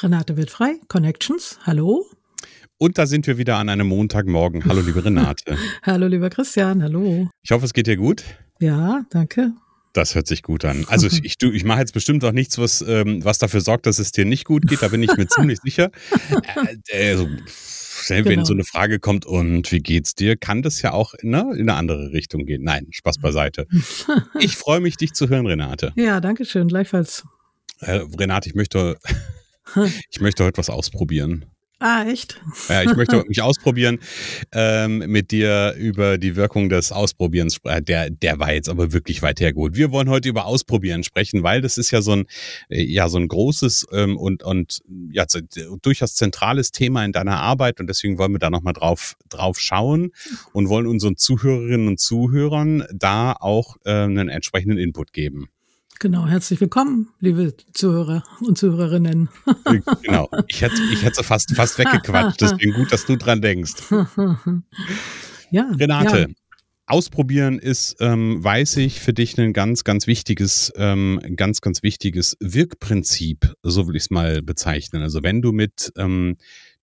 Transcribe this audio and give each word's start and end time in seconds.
Renate 0.00 0.36
wird 0.36 0.50
frei, 0.50 0.76
Connections, 0.86 1.58
hallo. 1.64 2.06
Und 2.76 2.98
da 2.98 3.06
sind 3.06 3.26
wir 3.26 3.36
wieder 3.36 3.56
an 3.56 3.68
einem 3.68 3.88
Montagmorgen. 3.88 4.64
Hallo, 4.64 4.80
liebe 4.80 5.04
Renate. 5.04 5.58
hallo, 5.82 6.06
lieber 6.06 6.30
Christian, 6.30 6.84
hallo. 6.84 7.28
Ich 7.42 7.50
hoffe, 7.50 7.64
es 7.64 7.72
geht 7.72 7.88
dir 7.88 7.96
gut. 7.96 8.22
Ja, 8.60 9.04
danke. 9.10 9.54
Das 9.94 10.14
hört 10.14 10.28
sich 10.28 10.44
gut 10.44 10.64
an. 10.64 10.84
Also 10.86 11.08
ich, 11.08 11.24
ich, 11.24 11.34
ich 11.42 11.64
mache 11.64 11.80
jetzt 11.80 11.94
bestimmt 11.94 12.24
auch 12.24 12.30
nichts, 12.30 12.58
was, 12.58 12.80
ähm, 12.82 13.24
was 13.24 13.38
dafür 13.38 13.60
sorgt, 13.60 13.86
dass 13.86 13.98
es 13.98 14.12
dir 14.12 14.24
nicht 14.24 14.44
gut 14.44 14.68
geht. 14.68 14.82
Da 14.82 14.88
bin 14.88 15.02
ich 15.02 15.16
mir 15.16 15.26
ziemlich 15.28 15.58
sicher. 15.64 15.90
Äh, 16.92 17.10
also, 17.10 17.28
wenn 18.06 18.24
genau. 18.24 18.44
so 18.44 18.52
eine 18.52 18.64
Frage 18.64 19.00
kommt, 19.00 19.26
und 19.26 19.72
wie 19.72 19.80
geht's 19.80 20.14
dir, 20.14 20.36
kann 20.36 20.62
das 20.62 20.80
ja 20.80 20.92
auch 20.92 21.14
ne, 21.22 21.40
in 21.56 21.68
eine 21.68 21.74
andere 21.74 22.12
Richtung 22.12 22.46
gehen. 22.46 22.62
Nein, 22.62 22.86
Spaß 22.90 23.18
beiseite. 23.18 23.66
Ich 24.38 24.56
freue 24.56 24.78
mich, 24.78 24.96
dich 24.96 25.14
zu 25.14 25.28
hören, 25.28 25.46
Renate. 25.46 25.92
Ja, 25.96 26.20
danke 26.20 26.44
schön, 26.44 26.68
gleichfalls. 26.68 27.24
Äh, 27.80 28.00
Renate, 28.16 28.48
ich 28.48 28.54
möchte 28.54 28.98
ich 30.10 30.20
möchte 30.20 30.44
heute 30.44 30.58
was 30.58 30.70
ausprobieren. 30.70 31.46
Ah, 31.80 32.04
echt? 32.08 32.40
Ja, 32.68 32.82
ich 32.82 32.96
möchte 32.96 33.24
mich 33.28 33.40
ausprobieren 33.40 34.00
ähm, 34.50 34.98
mit 34.98 35.30
dir 35.30 35.74
über 35.78 36.18
die 36.18 36.34
Wirkung 36.34 36.68
des 36.68 36.90
Ausprobierens. 36.90 37.60
Der, 37.82 38.10
der 38.10 38.40
war 38.40 38.52
jetzt 38.52 38.68
aber 38.68 38.92
wirklich 38.92 39.22
weit 39.22 39.38
hergeholt. 39.38 39.76
Wir 39.76 39.92
wollen 39.92 40.08
heute 40.08 40.28
über 40.28 40.46
Ausprobieren 40.46 41.04
sprechen, 41.04 41.44
weil 41.44 41.60
das 41.60 41.78
ist 41.78 41.92
ja 41.92 42.02
so 42.02 42.12
ein, 42.12 42.26
äh, 42.68 42.82
ja, 42.82 43.08
so 43.08 43.18
ein 43.18 43.28
großes 43.28 43.86
ähm, 43.92 44.16
und, 44.16 44.42
und 44.42 44.80
ja, 45.12 45.24
durchaus 45.80 46.16
zentrales 46.16 46.72
Thema 46.72 47.04
in 47.04 47.12
deiner 47.12 47.38
Arbeit 47.38 47.78
und 47.78 47.86
deswegen 47.86 48.18
wollen 48.18 48.32
wir 48.32 48.40
da 48.40 48.50
nochmal 48.50 48.72
drauf, 48.72 49.14
drauf 49.28 49.60
schauen 49.60 50.10
und 50.52 50.68
wollen 50.68 50.88
unseren 50.88 51.16
Zuhörerinnen 51.16 51.86
und 51.86 52.00
Zuhörern 52.00 52.86
da 52.92 53.36
auch 53.38 53.76
äh, 53.84 53.90
einen 53.92 54.28
entsprechenden 54.28 54.78
Input 54.78 55.12
geben. 55.12 55.48
Genau, 56.00 56.28
herzlich 56.28 56.60
willkommen, 56.60 57.08
liebe 57.18 57.56
Zuhörer 57.72 58.22
und 58.40 58.56
Zuhörerinnen. 58.56 59.28
genau, 60.02 60.28
ich 60.46 60.62
hätte, 60.62 60.80
ich 60.92 61.02
hätte 61.02 61.24
fast, 61.24 61.56
fast 61.56 61.76
weggequatscht, 61.76 62.36
deswegen 62.40 62.72
gut, 62.74 62.92
dass 62.92 63.04
du 63.04 63.16
dran 63.16 63.42
denkst. 63.42 63.72
ja, 65.50 65.68
Renate, 65.72 66.20
ja. 66.20 66.26
Ausprobieren 66.86 67.58
ist, 67.58 67.96
ähm, 67.98 68.42
weiß 68.42 68.76
ich, 68.76 69.00
für 69.00 69.12
dich 69.12 69.36
ein 69.38 69.52
ganz, 69.52 69.82
ganz 69.82 70.06
wichtiges, 70.06 70.72
ähm, 70.76 71.20
ganz, 71.34 71.62
ganz 71.62 71.82
wichtiges 71.82 72.36
Wirkprinzip, 72.38 73.52
so 73.64 73.88
will 73.88 73.96
ich 73.96 74.04
es 74.04 74.10
mal 74.10 74.40
bezeichnen. 74.40 75.02
Also 75.02 75.24
wenn 75.24 75.42
du 75.42 75.50
mit 75.50 75.92
ähm, 75.98 76.36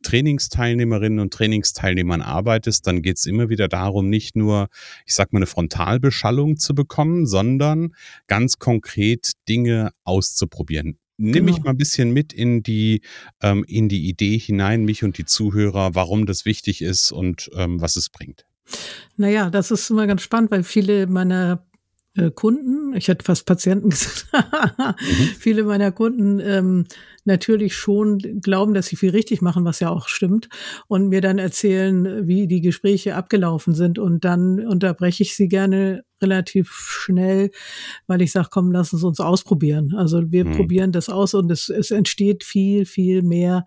Trainingsteilnehmerinnen 0.05 1.19
und 1.19 1.33
Trainingsteilnehmern 1.33 2.21
arbeitest, 2.21 2.85
dann 2.87 3.01
geht 3.01 3.17
es 3.17 3.25
immer 3.25 3.49
wieder 3.49 3.67
darum, 3.67 4.09
nicht 4.09 4.35
nur, 4.35 4.67
ich 5.05 5.15
sag 5.15 5.33
mal, 5.33 5.39
eine 5.39 5.47
Frontalbeschallung 5.47 6.57
zu 6.57 6.75
bekommen, 6.75 7.25
sondern 7.25 7.95
ganz 8.27 8.59
konkret 8.59 9.33
Dinge 9.49 9.91
auszuprobieren. 10.03 10.97
Nimm 11.17 11.45
mich 11.45 11.55
genau. 11.55 11.65
mal 11.65 11.71
ein 11.71 11.77
bisschen 11.77 12.11
mit 12.11 12.33
in 12.33 12.61
die, 12.61 13.01
ähm, 13.41 13.63
in 13.67 13.89
die 13.89 14.07
Idee 14.07 14.37
hinein, 14.37 14.83
mich 14.83 15.03
und 15.03 15.17
die 15.17 15.25
Zuhörer, 15.25 15.95
warum 15.95 16.25
das 16.25 16.45
wichtig 16.45 16.81
ist 16.81 17.11
und 17.11 17.49
ähm, 17.55 17.81
was 17.81 17.95
es 17.95 18.09
bringt. 18.09 18.45
Naja, 19.15 19.49
das 19.49 19.71
ist 19.71 19.89
immer 19.89 20.07
ganz 20.07 20.21
spannend, 20.21 20.51
weil 20.51 20.63
viele 20.63 21.07
meiner 21.07 21.65
äh, 22.15 22.31
Kunden, 22.31 22.84
ich 22.93 23.07
hätte 23.07 23.25
fast 23.25 23.45
Patienten 23.45 23.89
gesagt, 23.91 24.35
mhm. 24.77 24.95
viele 25.39 25.63
meiner 25.63 25.91
Kunden 25.91 26.39
ähm, 26.39 26.85
natürlich 27.25 27.75
schon 27.75 28.19
glauben, 28.41 28.73
dass 28.73 28.87
sie 28.87 28.95
viel 28.95 29.09
richtig 29.09 29.41
machen, 29.41 29.65
was 29.65 29.79
ja 29.79 29.89
auch 29.89 30.07
stimmt, 30.07 30.47
und 30.87 31.09
mir 31.09 31.21
dann 31.21 31.39
erzählen, 31.39 32.27
wie 32.27 32.47
die 32.47 32.61
Gespräche 32.61 33.15
abgelaufen 33.15 33.73
sind. 33.73 33.97
Und 33.99 34.23
dann 34.23 34.65
unterbreche 34.65 35.23
ich 35.23 35.35
sie 35.35 35.47
gerne 35.47 36.03
relativ 36.21 36.71
schnell, 36.71 37.51
weil 38.07 38.21
ich 38.21 38.31
sage, 38.31 38.49
komm, 38.51 38.71
lass 38.71 38.93
uns 38.93 39.03
uns 39.03 39.19
ausprobieren. 39.19 39.93
Also 39.95 40.31
wir 40.31 40.45
mhm. 40.45 40.55
probieren 40.55 40.91
das 40.91 41.09
aus 41.09 41.33
und 41.33 41.51
es, 41.51 41.69
es 41.69 41.91
entsteht 41.91 42.43
viel, 42.43 42.85
viel 42.85 43.21
mehr 43.21 43.65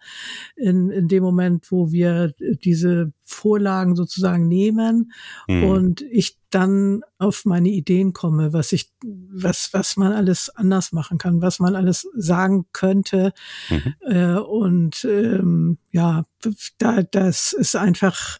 in, 0.56 0.90
in 0.90 1.08
dem 1.08 1.22
Moment, 1.22 1.70
wo 1.70 1.92
wir 1.92 2.32
diese 2.64 3.12
Vorlagen 3.22 3.96
sozusagen 3.96 4.48
nehmen 4.48 5.12
mhm. 5.46 5.64
und 5.64 6.00
ich 6.02 6.38
dann 6.50 7.02
auf 7.18 7.44
meine 7.44 7.68
Ideen 7.68 8.12
komme, 8.12 8.52
was 8.52 8.72
ich, 8.72 8.90
was, 9.30 9.70
was 9.72 9.96
man 9.96 10.12
alles 10.12 10.50
anders 10.50 10.92
machen 10.92 11.18
kann, 11.18 11.42
was 11.42 11.58
man 11.58 11.76
alles 11.76 12.08
sagen 12.14 12.66
könnte. 12.72 13.32
Mhm. 13.68 13.94
Äh, 14.00 14.34
und 14.34 15.04
ähm, 15.04 15.78
ja, 15.90 16.24
da, 16.78 17.02
das 17.02 17.52
ist 17.52 17.76
einfach 17.76 18.38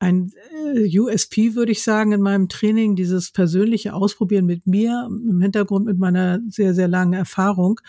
ein 0.00 0.32
äh, 0.74 0.98
USP, 0.98 1.54
würde 1.56 1.72
ich 1.72 1.82
sagen, 1.82 2.12
in 2.12 2.20
meinem 2.20 2.48
Training, 2.48 2.94
dieses 2.94 3.32
persönliche 3.32 3.94
Ausprobieren 3.94 4.46
mit 4.46 4.66
mir, 4.66 5.08
im 5.08 5.40
Hintergrund 5.40 5.86
mit 5.86 5.98
meiner 5.98 6.40
sehr, 6.48 6.72
sehr 6.72 6.86
langen 6.86 7.14
Erfahrung 7.14 7.80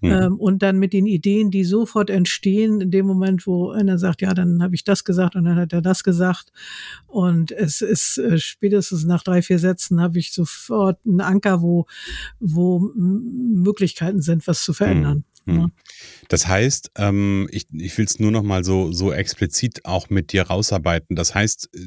mhm. 0.00 0.10
ähm, 0.10 0.36
und 0.38 0.62
dann 0.62 0.78
mit 0.78 0.92
den 0.92 1.06
Ideen, 1.06 1.50
die 1.50 1.64
sofort 1.64 2.08
entstehen, 2.08 2.80
in 2.80 2.90
dem 2.90 3.06
Moment, 3.06 3.46
wo 3.46 3.70
einer 3.70 3.98
sagt, 3.98 4.22
ja, 4.22 4.32
dann 4.32 4.62
habe 4.62 4.74
ich 4.74 4.84
das 4.84 5.04
gesagt 5.04 5.34
und 5.34 5.44
dann 5.44 5.56
hat 5.56 5.72
er 5.72 5.82
das 5.82 6.04
gesagt. 6.04 6.52
Und 7.06 7.50
es 7.50 7.80
ist 7.80 8.18
äh, 8.18 8.38
spätestens 8.38 9.04
nach 9.04 9.24
drei, 9.24 9.42
vier 9.42 9.58
Sätzen 9.58 10.00
habe 10.00 10.18
ich 10.18 10.32
sofort 10.32 10.98
einen 11.04 11.20
Anker, 11.20 11.62
wo, 11.62 11.86
wo 12.38 12.78
Möglichkeiten 12.94 14.20
sind, 14.20 14.46
was 14.46 14.62
zu 14.62 14.72
verändern. 14.72 15.18
Mhm. 15.18 15.35
Ja. 15.46 15.68
Das 16.28 16.48
heißt, 16.48 16.90
ähm, 16.96 17.48
ich, 17.52 17.66
ich 17.72 17.96
will 17.96 18.04
es 18.04 18.18
nur 18.18 18.32
noch 18.32 18.42
mal 18.42 18.64
so, 18.64 18.90
so 18.90 19.12
explizit 19.12 19.84
auch 19.84 20.10
mit 20.10 20.32
dir 20.32 20.42
rausarbeiten. 20.42 21.14
Das 21.14 21.34
heißt, 21.34 21.70
äh, 21.72 21.78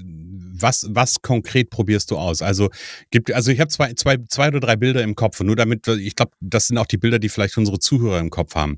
was, 0.62 0.88
was 0.90 1.22
konkret 1.22 1.70
probierst 1.70 2.12
du 2.12 2.18
aus? 2.18 2.42
Also 2.42 2.70
gibt, 3.12 3.32
also 3.34 3.52
ich 3.52 3.60
habe 3.60 3.70
zwei, 3.70 3.94
zwei, 3.94 4.18
zwei 4.28 4.48
oder 4.48 4.60
drei 4.60 4.76
Bilder 4.76 5.04
im 5.04 5.16
Kopf, 5.16 5.40
nur 5.42 5.56
damit, 5.56 5.88
ich 5.88 6.16
glaube, 6.16 6.32
das 6.40 6.68
sind 6.68 6.78
auch 6.78 6.86
die 6.86 6.98
Bilder, 6.98 7.20
die 7.20 7.30
vielleicht 7.30 7.58
unsere 7.58 7.80
Zuhörer 7.80 8.20
im 8.20 8.30
Kopf 8.30 8.56
haben 8.56 8.76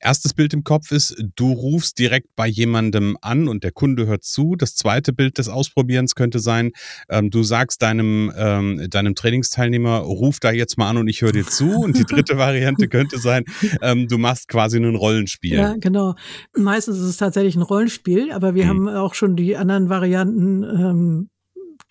erstes 0.00 0.34
Bild 0.34 0.52
im 0.52 0.64
Kopf 0.64 0.92
ist, 0.92 1.16
du 1.36 1.52
rufst 1.52 1.98
direkt 1.98 2.34
bei 2.36 2.46
jemandem 2.46 3.16
an 3.20 3.48
und 3.48 3.64
der 3.64 3.72
Kunde 3.72 4.06
hört 4.06 4.24
zu. 4.24 4.56
Das 4.56 4.74
zweite 4.74 5.12
Bild 5.12 5.38
des 5.38 5.48
Ausprobierens 5.48 6.14
könnte 6.14 6.38
sein, 6.38 6.72
ähm, 7.08 7.30
du 7.30 7.42
sagst 7.42 7.82
deinem, 7.82 8.32
ähm, 8.36 8.86
deinem 8.90 9.14
Trainingsteilnehmer, 9.14 9.98
ruf 9.98 10.40
da 10.40 10.50
jetzt 10.50 10.78
mal 10.78 10.88
an 10.88 10.96
und 10.96 11.08
ich 11.08 11.22
höre 11.22 11.32
dir 11.32 11.46
zu. 11.46 11.70
Und 11.70 11.96
die 11.96 12.04
dritte 12.04 12.36
Variante 12.38 12.88
könnte 12.88 13.18
sein, 13.18 13.44
ähm, 13.82 14.08
du 14.08 14.18
machst 14.18 14.48
quasi 14.48 14.78
ein 14.78 14.94
Rollenspiel. 14.94 15.58
Ja, 15.58 15.74
genau. 15.78 16.14
Meistens 16.56 16.98
ist 16.98 17.04
es 17.04 17.16
tatsächlich 17.16 17.56
ein 17.56 17.62
Rollenspiel, 17.62 18.32
aber 18.32 18.54
wir 18.54 18.64
mhm. 18.64 18.68
haben 18.68 18.88
auch 18.88 19.14
schon 19.14 19.36
die 19.36 19.56
anderen 19.56 19.88
Varianten 19.88 20.62
ähm, 20.64 21.29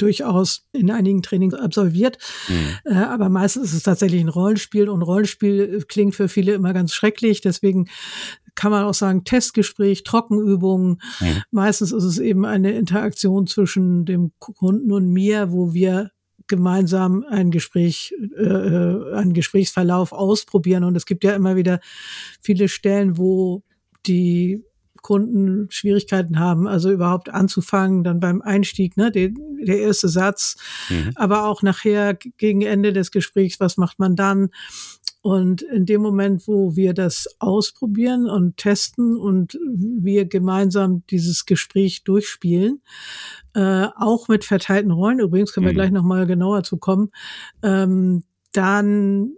durchaus 0.02 0.66
in 0.72 0.92
einigen 0.92 1.22
Trainings 1.22 1.54
absolviert. 1.54 2.18
Mhm. 2.48 2.92
Äh, 2.92 2.96
aber 2.96 3.30
meistens 3.30 3.66
ist 3.66 3.74
es 3.74 3.84
tatsächlich 3.84 4.22
ein 4.22 4.30
Rollenspiel 4.30 4.90
und 4.90 5.02
Rollenspiel 5.02 5.78
äh, 5.78 5.86
klingt 5.88 6.16
für 6.16 6.30
viele 6.30 6.54
immer 6.54 6.74
ganz 6.74 6.94
schrecklich. 6.94 7.42
Deswegen 7.42 7.90
kann 8.56 8.72
man 8.72 8.84
auch 8.84 8.94
sagen, 8.94 9.24
Testgespräch, 9.24 10.04
Trockenübungen. 10.04 11.02
Mhm. 11.20 11.42
Meistens 11.52 11.92
ist 11.92 12.04
es 12.04 12.20
eben 12.20 12.46
eine 12.46 12.74
Interaktion 12.74 13.48
zwischen 13.48 14.06
dem 14.06 14.32
Kunden 14.40 14.92
und 14.92 15.08
mir, 15.08 15.52
wo 15.52 15.74
wir 15.74 16.12
gemeinsam 16.48 17.24
ein 17.30 17.52
Gespräch, 17.52 18.14
äh, 18.38 18.44
äh 18.44 19.14
einen 19.14 19.34
Gesprächsverlauf 19.34 20.12
ausprobieren. 20.12 20.84
Und 20.84 20.98
es 20.98 21.06
gibt 21.06 21.24
ja 21.24 21.34
immer 21.34 21.56
wieder 21.56 21.80
viele 22.42 22.68
Stellen, 22.68 23.18
wo 23.18 23.64
die 24.06 24.64
Kunden 25.02 25.68
Schwierigkeiten 25.70 26.40
haben, 26.40 26.68
also 26.68 26.92
überhaupt 26.92 27.30
anzufangen, 27.30 28.04
dann 28.04 28.20
beim 28.20 28.42
Einstieg, 28.42 28.98
ne, 28.98 29.12
der, 29.12 29.30
der 29.62 29.80
erste 29.80 30.10
Satz, 30.10 30.58
mhm. 30.90 31.12
aber 31.16 31.46
auch 31.46 31.62
nachher 31.62 32.14
gegen 32.14 32.62
Ende 32.62 32.94
des 32.94 33.12
Gesprächs, 33.12 33.60
was 33.60 33.78
macht 33.78 34.00
man 34.00 34.16
dann? 34.16 34.50
Und 35.22 35.64
in 35.64 35.86
dem 35.86 36.02
Moment, 36.02 36.48
wo 36.48 36.76
wir 36.78 36.94
das 36.94 37.28
ausprobieren 37.40 38.30
und 38.30 38.56
testen 38.56 39.18
und 39.18 39.60
wir 39.76 40.26
gemeinsam 40.26 41.04
dieses 41.10 41.46
Gespräch 41.46 42.06
durchspielen, 42.06 42.82
äh, 43.54 43.88
auch 43.98 44.30
mit 44.30 44.46
verteilten 44.46 44.92
Rollen, 44.92 45.20
übrigens 45.20 45.52
können 45.52 45.66
wir 45.66 45.74
mhm. 45.74 45.78
gleich 45.78 45.92
nochmal 45.92 46.26
genauer 46.26 46.64
zu 46.64 46.78
kommen, 46.78 47.12
ähm, 47.64 48.24
dann 48.54 49.34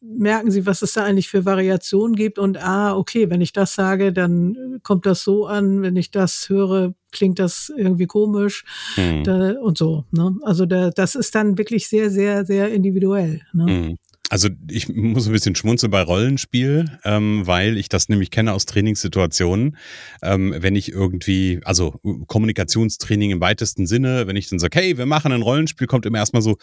merken 0.00 0.50
sie, 0.50 0.66
was 0.66 0.82
es 0.82 0.92
da 0.92 1.04
eigentlich 1.04 1.28
für 1.28 1.44
Variationen 1.44 2.16
gibt 2.16 2.38
und 2.38 2.62
ah, 2.62 2.96
okay, 2.96 3.30
wenn 3.30 3.40
ich 3.40 3.52
das 3.52 3.74
sage, 3.74 4.12
dann 4.12 4.78
kommt 4.82 5.06
das 5.06 5.22
so 5.22 5.46
an, 5.46 5.82
wenn 5.82 5.96
ich 5.96 6.10
das 6.10 6.48
höre, 6.48 6.94
klingt 7.12 7.38
das 7.38 7.72
irgendwie 7.76 8.06
komisch 8.06 8.64
mhm. 8.96 9.24
da, 9.24 9.52
und 9.60 9.78
so. 9.78 10.04
Ne? 10.12 10.36
Also 10.42 10.66
da, 10.66 10.90
das 10.90 11.14
ist 11.14 11.34
dann 11.34 11.58
wirklich 11.58 11.88
sehr, 11.88 12.10
sehr, 12.10 12.44
sehr 12.44 12.72
individuell. 12.72 13.42
Ne? 13.52 13.64
Mhm. 13.64 13.96
Also 14.28 14.48
ich 14.68 14.88
muss 14.88 15.26
ein 15.26 15.32
bisschen 15.32 15.54
schmunzeln 15.54 15.90
bei 15.90 16.02
Rollenspiel, 16.02 16.98
ähm, 17.04 17.46
weil 17.46 17.78
ich 17.78 17.88
das 17.88 18.08
nämlich 18.08 18.30
kenne 18.30 18.54
aus 18.54 18.66
Trainingssituationen. 18.66 19.76
Ähm, 20.22 20.54
wenn 20.58 20.74
ich 20.74 20.90
irgendwie, 20.90 21.60
also 21.64 22.00
Kommunikationstraining 22.26 23.30
im 23.30 23.40
weitesten 23.40 23.86
Sinne, 23.86 24.26
wenn 24.26 24.34
ich 24.34 24.48
dann 24.48 24.58
sage, 24.58 24.78
hey, 24.80 24.98
wir 24.98 25.06
machen 25.06 25.30
ein 25.30 25.42
Rollenspiel, 25.42 25.86
kommt 25.86 26.06
immer 26.06 26.18
erstmal 26.18 26.42
so, 26.42 26.56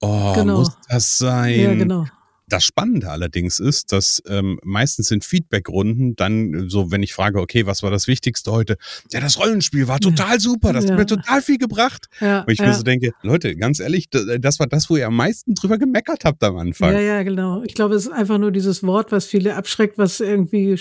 oh, 0.00 0.32
genau. 0.34 0.58
muss 0.58 0.76
das 0.88 1.18
sein? 1.18 1.60
Ja, 1.60 1.74
genau. 1.74 2.06
Das 2.48 2.64
Spannende 2.64 3.10
allerdings 3.10 3.58
ist, 3.58 3.90
dass 3.90 4.22
ähm, 4.28 4.60
meistens 4.62 5.10
in 5.10 5.20
Feedback-Runden 5.20 6.14
dann 6.14 6.54
äh, 6.54 6.70
so, 6.70 6.92
wenn 6.92 7.02
ich 7.02 7.12
frage, 7.12 7.40
okay, 7.40 7.66
was 7.66 7.82
war 7.82 7.90
das 7.90 8.06
Wichtigste 8.06 8.52
heute? 8.52 8.76
Ja, 9.10 9.20
das 9.20 9.40
Rollenspiel 9.40 9.88
war 9.88 9.98
total 9.98 10.38
super, 10.38 10.72
das 10.72 10.84
ja. 10.84 10.90
hat 10.90 10.98
mir 10.98 11.06
total 11.06 11.42
viel 11.42 11.58
gebracht. 11.58 12.06
Ja, 12.20 12.42
und 12.42 12.52
ich 12.52 12.60
ja. 12.60 12.66
mir 12.68 12.74
so 12.74 12.84
denke, 12.84 13.10
Leute, 13.22 13.56
ganz 13.56 13.80
ehrlich, 13.80 14.08
das 14.10 14.60
war 14.60 14.68
das, 14.68 14.88
wo 14.88 14.96
ihr 14.96 15.08
am 15.08 15.16
meisten 15.16 15.54
drüber 15.54 15.76
gemeckert 15.76 16.24
habt 16.24 16.44
am 16.44 16.56
Anfang. 16.56 16.92
Ja, 16.92 17.00
ja, 17.00 17.22
genau. 17.24 17.64
Ich 17.64 17.74
glaube, 17.74 17.96
es 17.96 18.06
ist 18.06 18.12
einfach 18.12 18.38
nur 18.38 18.52
dieses 18.52 18.84
Wort, 18.84 19.10
was 19.10 19.26
viele 19.26 19.56
abschreckt, 19.56 19.98
was 19.98 20.20
irgendwie 20.20 20.78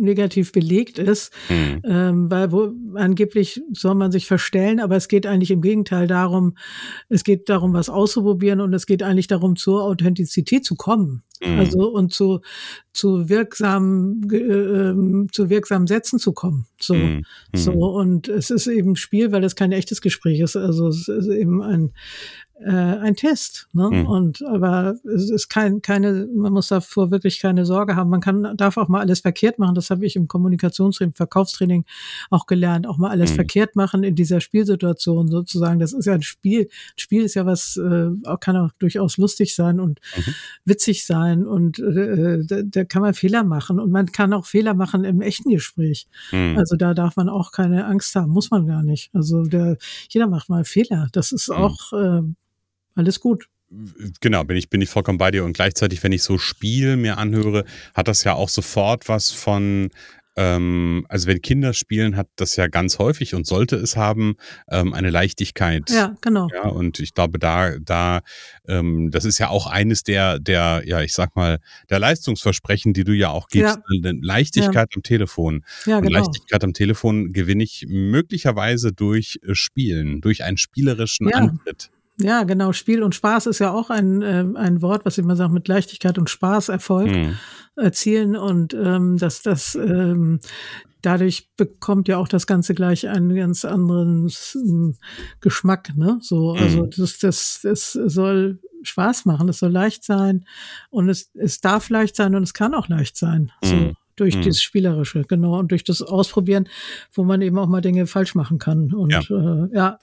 negativ 0.00 0.50
belegt 0.50 0.98
ist, 0.98 1.32
hm. 1.46 1.80
ähm, 1.84 2.30
weil 2.30 2.50
wo 2.50 2.72
angeblich 2.94 3.62
soll 3.72 3.94
man 3.94 4.10
sich 4.10 4.26
verstellen, 4.26 4.80
aber 4.80 4.96
es 4.96 5.06
geht 5.06 5.26
eigentlich 5.26 5.52
im 5.52 5.62
Gegenteil 5.62 6.08
darum, 6.08 6.56
es 7.08 7.22
geht 7.22 7.48
darum, 7.48 7.72
was 7.72 7.88
auszuprobieren 7.88 8.60
und 8.60 8.74
es 8.74 8.86
geht 8.86 9.04
eigentlich 9.04 9.28
darum, 9.28 9.54
zur 9.54 9.84
Authentizität 9.84 10.64
zu 10.64 10.74
kommen 10.74 11.03
kommen. 11.04 11.22
Mhm. 11.42 11.58
Also 11.58 11.88
und 11.90 12.12
zu, 12.12 12.40
zu 12.92 13.28
wirksamen, 13.28 14.22
äh, 14.30 15.30
zu 15.30 15.50
wirksamen 15.50 15.86
Sätzen 15.86 16.18
zu 16.18 16.32
kommen. 16.32 16.66
So, 16.80 16.94
mhm. 16.94 17.24
so 17.52 17.72
mhm. 17.72 17.78
und 17.78 18.28
es 18.28 18.50
ist 18.50 18.66
eben 18.66 18.96
Spiel, 18.96 19.32
weil 19.32 19.44
es 19.44 19.56
kein 19.56 19.72
echtes 19.72 20.00
Gespräch 20.00 20.40
ist. 20.40 20.56
Also 20.56 20.88
es 20.88 21.08
ist 21.08 21.28
eben 21.28 21.62
ein 21.62 21.92
äh, 22.64 22.70
ein 22.70 23.14
Test. 23.14 23.68
Ne? 23.72 23.90
Mhm. 23.90 24.06
Und 24.06 24.42
aber 24.42 24.96
es 25.04 25.30
ist 25.30 25.48
kein, 25.48 25.82
keine, 25.82 26.26
man 26.34 26.52
muss 26.52 26.68
davor 26.68 27.10
wirklich 27.10 27.40
keine 27.40 27.66
Sorge 27.66 27.96
haben. 27.96 28.10
Man 28.10 28.20
kann, 28.20 28.56
darf 28.56 28.76
auch 28.76 28.88
mal 28.88 29.00
alles 29.00 29.20
verkehrt 29.20 29.58
machen. 29.58 29.74
Das 29.74 29.90
habe 29.90 30.06
ich 30.06 30.16
im 30.16 30.28
Kommunikationstraining, 30.28 31.14
Verkaufstraining 31.14 31.84
auch 32.30 32.46
gelernt, 32.46 32.86
auch 32.86 32.98
mal 32.98 33.10
alles 33.10 33.32
mhm. 33.32 33.34
verkehrt 33.36 33.76
machen 33.76 34.02
in 34.02 34.14
dieser 34.14 34.40
Spielsituation 34.40 35.28
sozusagen. 35.28 35.78
Das 35.78 35.92
ist 35.92 36.06
ja 36.06 36.14
ein 36.14 36.22
Spiel. 36.22 36.62
Ein 36.62 36.98
Spiel 36.98 37.22
ist 37.22 37.34
ja 37.34 37.44
was, 37.44 37.76
äh, 37.76 38.10
kann 38.40 38.56
auch 38.56 38.70
durchaus 38.78 39.18
lustig 39.18 39.54
sein 39.54 39.80
und 39.80 40.00
mhm. 40.16 40.34
witzig 40.64 41.06
sein 41.06 41.46
und 41.46 41.78
äh, 41.78 42.44
da, 42.44 42.62
da 42.62 42.84
kann 42.84 43.02
man 43.02 43.14
Fehler 43.14 43.44
machen 43.44 43.78
und 43.78 43.90
man 43.90 44.10
kann 44.12 44.32
auch 44.32 44.46
Fehler 44.46 44.74
machen 44.74 45.04
im 45.04 45.20
echten 45.20 45.50
Gespräch. 45.50 46.06
Mhm. 46.32 46.56
Also 46.58 46.76
da 46.76 46.94
darf 46.94 47.16
man 47.16 47.28
auch 47.28 47.52
keine 47.52 47.86
Angst 47.86 48.14
haben, 48.16 48.32
muss 48.32 48.50
man 48.50 48.66
gar 48.66 48.82
nicht. 48.82 49.10
Also 49.12 49.44
der, 49.44 49.76
jeder 50.08 50.26
macht 50.26 50.48
mal 50.48 50.64
Fehler. 50.64 51.08
Das 51.12 51.32
ist 51.32 51.48
mhm. 51.48 51.56
auch 51.56 51.92
äh, 51.92 52.22
alles 52.94 53.20
gut. 53.20 53.48
Genau, 54.20 54.44
bin 54.44 54.56
ich, 54.56 54.70
bin 54.70 54.80
ich 54.80 54.88
vollkommen 54.88 55.18
bei 55.18 55.30
dir. 55.30 55.44
Und 55.44 55.54
gleichzeitig, 55.54 56.02
wenn 56.02 56.12
ich 56.12 56.22
so 56.22 56.38
Spiel 56.38 56.96
mir 56.96 57.18
anhöre, 57.18 57.64
hat 57.94 58.08
das 58.08 58.24
ja 58.24 58.34
auch 58.34 58.48
sofort 58.48 59.08
was 59.08 59.30
von, 59.32 59.90
ähm, 60.36 61.06
also 61.08 61.26
wenn 61.26 61.40
Kinder 61.42 61.72
spielen, 61.74 62.16
hat 62.16 62.28
das 62.36 62.56
ja 62.56 62.68
ganz 62.68 62.98
häufig 62.98 63.34
und 63.34 63.46
sollte 63.46 63.76
es 63.76 63.96
haben, 63.96 64.36
ähm, 64.68 64.92
eine 64.92 65.10
Leichtigkeit. 65.10 65.90
Ja, 65.90 66.14
genau. 66.20 66.48
Ja, 66.52 66.68
und 66.68 67.00
ich 67.00 67.14
glaube, 67.14 67.38
da, 67.38 67.78
da, 67.78 68.20
ähm, 68.68 69.10
das 69.10 69.24
ist 69.24 69.38
ja 69.38 69.48
auch 69.48 69.66
eines 69.66 70.02
der, 70.02 70.38
der, 70.38 70.82
ja, 70.86 71.00
ich 71.02 71.12
sag 71.12 71.34
mal, 71.34 71.58
der 71.90 71.98
Leistungsversprechen, 71.98 72.92
die 72.92 73.04
du 73.04 73.12
ja 73.12 73.30
auch 73.30 73.48
gibst. 73.48 73.78
Ja. 73.90 74.12
Leichtigkeit 74.20 74.90
ja. 74.92 74.96
am 74.96 75.02
Telefon. 75.02 75.64
Ja, 75.86 76.00
genau. 76.00 76.18
Leichtigkeit 76.18 76.62
am 76.62 76.74
Telefon 76.74 77.32
gewinne 77.32 77.64
ich 77.64 77.86
möglicherweise 77.88 78.92
durch 78.92 79.40
äh, 79.42 79.54
Spielen, 79.54 80.20
durch 80.20 80.44
einen 80.44 80.58
spielerischen 80.58 81.28
ja. 81.28 81.36
Antritt. 81.36 81.90
Ja, 82.18 82.44
genau. 82.44 82.72
Spiel 82.72 83.02
und 83.02 83.14
Spaß 83.14 83.46
ist 83.46 83.58
ja 83.58 83.72
auch 83.72 83.90
ein, 83.90 84.22
äh, 84.22 84.44
ein 84.54 84.82
Wort, 84.82 85.04
was 85.04 85.18
ich 85.18 85.24
immer 85.24 85.36
sage, 85.36 85.52
mit 85.52 85.66
Leichtigkeit 85.66 86.16
und 86.18 86.30
Spaß 86.30 86.68
Erfolg 86.68 87.10
mhm. 87.10 87.36
erzielen. 87.76 88.36
Und 88.36 88.72
ähm, 88.74 89.16
dass 89.18 89.42
das 89.42 89.74
ähm, 89.74 90.38
dadurch 91.02 91.50
bekommt 91.56 92.08
ja 92.08 92.18
auch 92.18 92.28
das 92.28 92.46
Ganze 92.46 92.74
gleich 92.74 93.08
einen 93.08 93.34
ganz 93.34 93.64
anderen 93.64 94.28
äh, 94.28 94.94
Geschmack. 95.40 95.96
Ne? 95.96 96.18
So, 96.20 96.52
also 96.52 96.84
mhm. 96.84 96.90
das, 96.96 97.18
das, 97.18 97.60
das 97.62 97.92
soll 97.92 98.60
Spaß 98.82 99.24
machen, 99.24 99.48
es 99.48 99.58
soll 99.58 99.72
leicht 99.72 100.04
sein 100.04 100.44
und 100.90 101.08
es, 101.08 101.30
es 101.34 101.60
darf 101.60 101.88
leicht 101.88 102.16
sein 102.16 102.34
und 102.34 102.42
es 102.42 102.54
kann 102.54 102.74
auch 102.74 102.88
leicht 102.88 103.16
sein. 103.16 103.50
So. 103.62 103.74
Mhm 103.74 103.96
durch 104.16 104.36
mhm. 104.36 104.42
dieses 104.42 104.62
Spielerische, 104.62 105.22
genau, 105.22 105.58
und 105.58 105.72
durch 105.72 105.82
das 105.82 106.00
Ausprobieren, 106.00 106.68
wo 107.12 107.24
man 107.24 107.42
eben 107.42 107.58
auch 107.58 107.66
mal 107.66 107.80
Dinge 107.80 108.06
falsch 108.06 108.36
machen 108.36 108.58
kann. 108.58 108.94
Und 108.94 109.10
ja, 109.10 109.20
äh, 109.28 109.68
ja 109.74 109.98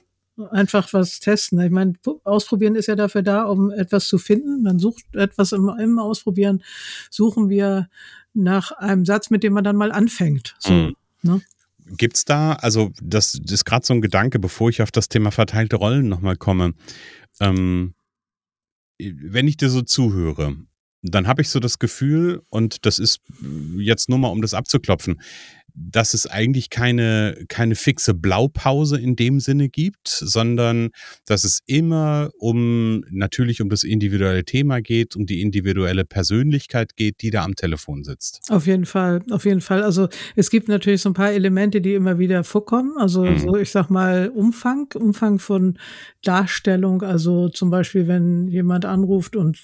einfach 0.50 0.92
was 0.92 1.20
testen. 1.20 1.60
Ich 1.60 1.70
meine, 1.70 1.94
ausprobieren 2.24 2.74
ist 2.74 2.86
ja 2.86 2.96
dafür 2.96 3.22
da, 3.22 3.44
um 3.44 3.70
etwas 3.70 4.08
zu 4.08 4.18
finden. 4.18 4.62
Man 4.62 4.78
sucht 4.78 5.04
etwas 5.14 5.52
im, 5.52 5.68
im 5.78 5.98
Ausprobieren, 5.98 6.62
suchen 7.10 7.48
wir 7.48 7.88
nach 8.34 8.72
einem 8.72 9.04
Satz, 9.04 9.30
mit 9.30 9.42
dem 9.42 9.52
man 9.52 9.64
dann 9.64 9.76
mal 9.76 9.92
anfängt. 9.92 10.54
So, 10.58 10.72
mhm. 10.72 10.96
ne? 11.22 11.42
Gibt's 11.96 12.24
da, 12.24 12.54
also 12.54 12.92
das, 13.02 13.38
das 13.42 13.52
ist 13.52 13.64
gerade 13.64 13.84
so 13.84 13.92
ein 13.92 14.00
Gedanke, 14.00 14.38
bevor 14.38 14.70
ich 14.70 14.82
auf 14.82 14.90
das 14.90 15.08
Thema 15.08 15.30
verteilte 15.30 15.76
Rollen 15.76 16.08
nochmal 16.08 16.36
komme. 16.36 16.74
Ähm, 17.40 17.94
wenn 18.98 19.48
ich 19.48 19.56
dir 19.56 19.68
so 19.68 19.82
zuhöre, 19.82 20.56
dann 21.02 21.26
habe 21.26 21.42
ich 21.42 21.50
so 21.50 21.58
das 21.58 21.78
Gefühl, 21.80 22.42
und 22.48 22.86
das 22.86 23.00
ist 23.00 23.20
jetzt 23.76 24.08
nur 24.08 24.18
mal, 24.18 24.28
um 24.28 24.40
das 24.40 24.54
abzuklopfen, 24.54 25.20
dass 25.74 26.14
es 26.14 26.26
eigentlich 26.26 26.70
keine, 26.70 27.44
keine 27.48 27.74
fixe 27.74 28.14
Blaupause 28.14 28.98
in 28.98 29.16
dem 29.16 29.40
Sinne 29.40 29.68
gibt, 29.68 30.08
sondern 30.08 30.90
dass 31.26 31.44
es 31.44 31.60
immer 31.66 32.30
um 32.38 33.04
natürlich 33.10 33.60
um 33.60 33.68
das 33.68 33.82
individuelle 33.82 34.44
Thema 34.44 34.80
geht, 34.80 35.16
um 35.16 35.26
die 35.26 35.40
individuelle 35.40 36.04
Persönlichkeit 36.04 36.96
geht, 36.96 37.22
die 37.22 37.30
da 37.30 37.44
am 37.44 37.54
Telefon 37.54 38.04
sitzt. 38.04 38.40
Auf 38.50 38.66
jeden 38.66 38.86
Fall, 38.86 39.22
auf 39.30 39.44
jeden 39.44 39.60
Fall. 39.60 39.82
Also 39.82 40.08
es 40.36 40.50
gibt 40.50 40.68
natürlich 40.68 41.02
so 41.02 41.10
ein 41.10 41.14
paar 41.14 41.32
Elemente, 41.32 41.80
die 41.80 41.94
immer 41.94 42.18
wieder 42.18 42.44
vorkommen. 42.44 42.92
Also 42.98 43.24
mhm. 43.24 43.38
so, 43.38 43.56
ich 43.56 43.70
sag 43.70 43.88
mal, 43.88 44.28
Umfang, 44.28 44.88
Umfang 44.94 45.38
von 45.38 45.78
Darstellung. 46.22 47.02
Also 47.02 47.48
zum 47.48 47.70
Beispiel, 47.70 48.08
wenn 48.08 48.48
jemand 48.48 48.84
anruft 48.84 49.36
und 49.36 49.58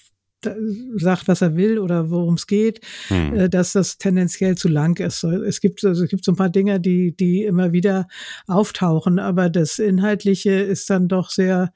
sagt, 0.96 1.28
was 1.28 1.42
er 1.42 1.56
will 1.56 1.78
oder 1.78 2.10
worum 2.10 2.34
es 2.34 2.46
geht, 2.46 2.80
hm. 3.08 3.34
Äh, 3.34 3.48
dass 3.48 3.72
das 3.72 3.98
tendenziell 3.98 4.56
zu 4.56 4.68
lang 4.68 4.98
ist. 4.98 5.24
Es 5.24 5.60
gibt, 5.60 5.84
also 5.84 6.04
es 6.04 6.10
gibt 6.10 6.24
so 6.24 6.32
ein 6.32 6.36
paar 6.36 6.50
Dinge, 6.50 6.80
die, 6.80 7.16
die 7.16 7.44
immer 7.44 7.72
wieder 7.72 8.06
auftauchen, 8.46 9.18
aber 9.18 9.50
das 9.50 9.78
Inhaltliche 9.78 10.52
ist 10.52 10.88
dann 10.90 11.08
doch 11.08 11.30
sehr, 11.30 11.72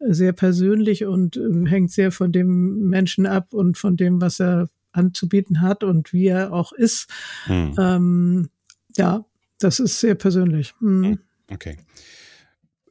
sehr 0.00 0.32
persönlich 0.32 1.04
und 1.04 1.36
ähm, 1.36 1.66
hängt 1.66 1.92
sehr 1.92 2.10
von 2.10 2.32
dem 2.32 2.88
Menschen 2.88 3.26
ab 3.26 3.54
und 3.54 3.78
von 3.78 3.96
dem, 3.96 4.20
was 4.20 4.40
er 4.40 4.68
anzubieten 4.90 5.60
hat 5.60 5.84
und 5.84 6.12
wie 6.12 6.26
er 6.26 6.52
auch 6.52 6.72
ist. 6.72 7.08
Hm. 7.44 7.74
Ähm, 7.78 8.48
ja, 8.96 9.24
das 9.58 9.80
ist 9.80 10.00
sehr 10.00 10.14
persönlich. 10.14 10.74
Mhm. 10.80 11.18
Okay. 11.50 11.76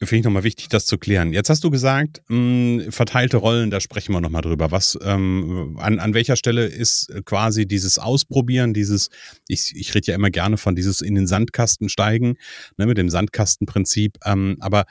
Finde 0.04 0.18
ich 0.18 0.24
nochmal 0.24 0.44
wichtig, 0.44 0.68
das 0.70 0.88
zu 0.88 0.98
klären. 0.98 1.32
Jetzt 1.32 1.50
hast 1.50 1.64
du 1.64 1.70
gesagt, 1.70 2.24
mh, 2.28 2.84
hm, 2.86 2.92
verteilte 2.92 3.38
Rollen, 3.38 3.70
da 3.70 3.80
sprechen 3.80 4.14
wir 4.14 4.22
nochmal 4.22 4.42
drüber. 4.42 4.72
Was, 4.72 4.98
ähm, 5.04 5.78
an, 5.80 6.00
an 6.00 6.16
welcher 6.16 6.36
Stelle 6.36 6.66
ist 6.66 7.14
quasi 7.26 7.68
dieses 7.68 8.00
Ausprobieren, 8.00 8.74
dieses, 8.74 9.10
ich, 9.48 9.74
ich 9.76 9.94
rede 9.94 10.08
ja 10.08 10.16
immer 10.16 10.32
gerne 10.32 10.58
von 10.58 10.76
dieses 10.76 11.02
in 11.02 11.14
den 11.14 11.28
Sandkasten 11.28 11.88
steigen, 11.88 12.38
ne, 12.78 12.88
mit 12.88 12.98
dem 12.98 13.10
Sandkastenprinzip. 13.10 14.18
Ähm, 14.26 14.58
aber 14.60 14.86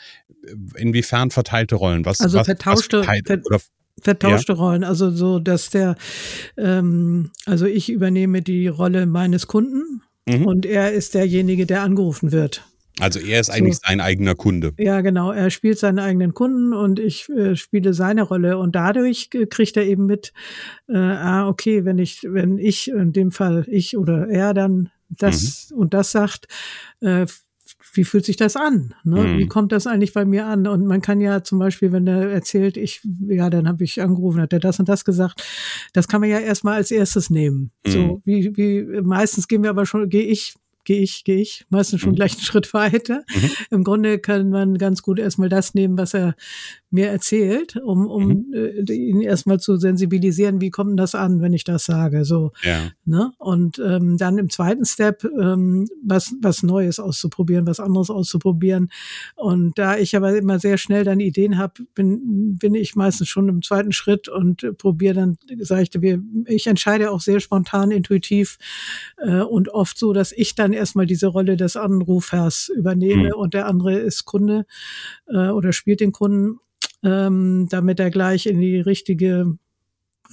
inwiefern 0.77 1.31
verteilte 1.31 1.75
Rollen? 1.75 2.05
Was, 2.05 2.21
also 2.21 2.39
was, 2.39 2.47
vertauschte, 2.47 3.01
was 3.01 3.21
ver 3.27 3.41
oder, 3.45 3.61
vertauschte 4.01 4.53
ja? 4.53 4.59
Rollen, 4.59 4.85
also 4.85 5.11
so, 5.11 5.39
dass 5.39 5.71
der, 5.71 5.97
ähm, 6.57 7.31
also 7.47 7.67
ich 7.67 7.91
übernehme 7.91 8.43
die 8.43 8.69
Rolle 8.69 9.07
meines 9.07 9.47
Kunden 9.47 10.03
mhm. 10.27 10.47
und 10.47 10.67
er 10.67 10.93
ist 10.93 11.15
derjenige, 11.15 11.67
der 11.67 11.83
angerufen 11.83 12.33
wird. 12.33 12.65
Also 12.99 13.21
er 13.21 13.41
ist 13.41 13.51
eigentlich 13.51 13.77
so. 13.77 13.83
sein 13.87 14.01
eigener 14.01 14.35
Kunde. 14.35 14.73
Ja, 14.79 15.01
genau. 15.01 15.33
Er 15.33 15.51
spielt 15.51 15.79
seinen 15.79 15.99
eigenen 15.99 16.35
Kunden 16.35 16.73
und 16.73 16.99
ich 16.99 17.29
äh, 17.29 17.57
spiele 17.57 17.95
seine 17.95 18.23
Rolle 18.23 18.59
und 18.59 18.75
dadurch 18.75 19.31
kriegt 19.31 19.77
er 19.77 19.85
eben 19.85 20.07
mit, 20.07 20.33
äh, 20.89 20.97
ah, 20.97 21.49
okay, 21.49 21.85
wenn 21.85 21.99
ich, 21.99 22.23
wenn 22.25 22.59
ich 22.59 22.91
in 22.91 23.13
dem 23.13 23.33
Fall 23.33 23.65
ich 23.69 23.97
oder 23.97 24.29
er 24.29 24.55
dann 24.55 24.91
Das, 25.09 25.71
mhm. 25.71 25.79
und 25.79 25.95
das 25.95 26.13
sagt, 26.13 26.47
äh, 27.01 27.27
wie 27.95 28.05
fühlt 28.05 28.25
sich 28.25 28.37
das 28.37 28.57
an? 28.57 28.95
Ne? 29.05 29.23
Mhm. 29.23 29.39
Wie 29.39 29.49
kommt 29.49 29.73
das 29.73 29.87
eigentlich 29.87 30.13
bei 30.13 30.25
mir 30.25 30.47
an? 30.47 30.67
Und 30.67 30.87
man 30.87 31.01
kann 31.01 31.21
ja 31.21 31.43
zum 31.43 31.59
Beispiel, 31.59 31.93
wenn 31.93 32.07
er 32.07 32.31
erzählt, 32.31 32.77
ich, 32.77 33.01
ja, 33.27 33.51
dann 33.51 33.67
habe 33.67 33.83
ich 33.85 34.01
angerufen, 34.01 34.41
hat 34.41 34.53
er 34.53 34.61
das 34.61 34.79
und 34.79 34.89
das 34.89 35.05
gesagt, 35.05 35.43
das 35.93 36.07
kann 36.07 36.21
man 36.21 36.31
ja 36.31 36.39
erstmal 36.39 36.75
als 36.75 36.91
erstes 36.91 37.31
nehmen. 37.31 37.73
Mhm. 37.87 37.91
So, 37.91 38.23
wie, 38.25 38.57
wie, 38.57 39.01
meistens 39.03 39.49
gehen 39.49 39.63
wir 39.63 39.71
aber 39.71 39.87
schon, 39.87 40.09
gehe 40.09 40.23
ich 40.25 40.55
gehe 40.85 41.01
ich, 41.03 41.25
gehe 41.25 41.41
ich 41.41 41.67
meistens 41.69 42.01
schon 42.01 42.13
mhm. 42.13 42.17
gleich 42.17 42.33
einen 42.33 42.43
Schritt 42.43 42.73
weiter. 42.75 43.25
Mhm. 43.29 43.51
Im 43.71 43.85
Grunde 43.85 44.19
kann 44.19 44.51
man 44.51 44.79
ganz 44.79 45.03
gut 45.03 45.19
erstmal 45.19 45.49
das 45.49 45.75
nehmen, 45.75 45.99
was 45.99 46.15
er 46.15 46.35
mir 46.91 47.09
erzählt, 47.09 47.77
um, 47.77 48.09
um 48.09 48.27
mhm. 48.27 48.55
äh, 48.55 48.93
ihn 48.93 49.21
erstmal 49.21 49.61
zu 49.61 49.77
sensibilisieren, 49.77 50.61
wie 50.61 50.71
kommt 50.71 50.91
denn 50.91 50.97
das 50.97 51.15
an, 51.15 51.41
wenn 51.41 51.53
ich 51.53 51.63
das 51.63 51.85
sage. 51.85 52.25
So. 52.25 52.53
Ja. 52.63 52.91
Ne? 53.05 53.33
Und 53.39 53.79
ähm, 53.79 54.17
dann 54.17 54.39
im 54.39 54.51
zweiten 54.51 54.85
Step 54.85 55.25
ähm, 55.25 55.87
was, 56.03 56.35
was 56.43 56.65
Neues 56.65 56.99
auszuprobieren, 56.99 57.67
was 57.67 57.79
anderes 57.79 58.11
auszuprobieren. 58.11 58.91
Und 59.37 59.79
da 59.79 59.97
ich 59.97 60.17
aber 60.17 60.37
immer 60.37 60.59
sehr 60.59 60.79
schnell 60.79 61.05
dann 61.05 61.21
Ideen 61.21 61.59
habe, 61.59 61.75
bin, 61.95 62.57
bin 62.59 62.75
ich 62.75 62.97
meistens 62.97 63.29
schon 63.29 63.49
im 63.49 63.63
zweiten 63.63 63.93
Schritt 63.93 64.29
und 64.29 64.65
äh, 64.65 64.73
probiere 64.73 65.15
dann, 65.15 65.39
sage 65.61 65.83
ich, 65.83 65.91
wir, 66.03 66.21
ich 66.47 66.67
entscheide 66.67 67.13
auch 67.13 67.21
sehr 67.21 67.39
spontan, 67.39 67.93
intuitiv 67.93 68.59
äh, 69.19 69.41
und 69.43 69.69
oft 69.69 69.97
so, 69.97 70.13
dass 70.13 70.33
ich 70.33 70.57
dann 70.57 70.73
erstmal 70.73 71.07
diese 71.07 71.29
Rolle 71.29 71.57
des 71.57 71.77
Anrufers 71.77 72.69
übernehme 72.69 73.29
mhm. 73.29 73.35
und 73.35 73.55
der 73.55 73.67
andere 73.67 73.99
ist 73.99 74.25
Kunde 74.25 74.67
äh, 75.29 75.49
oder 75.49 75.73
spielt 75.73 76.01
den 76.01 76.11
Kunden 76.11 76.59
ähm, 77.03 77.67
damit 77.71 78.01
er 78.01 78.11
gleich 78.11 78.47
in 78.47 78.61
die 78.61 78.81
richtige 78.81 79.59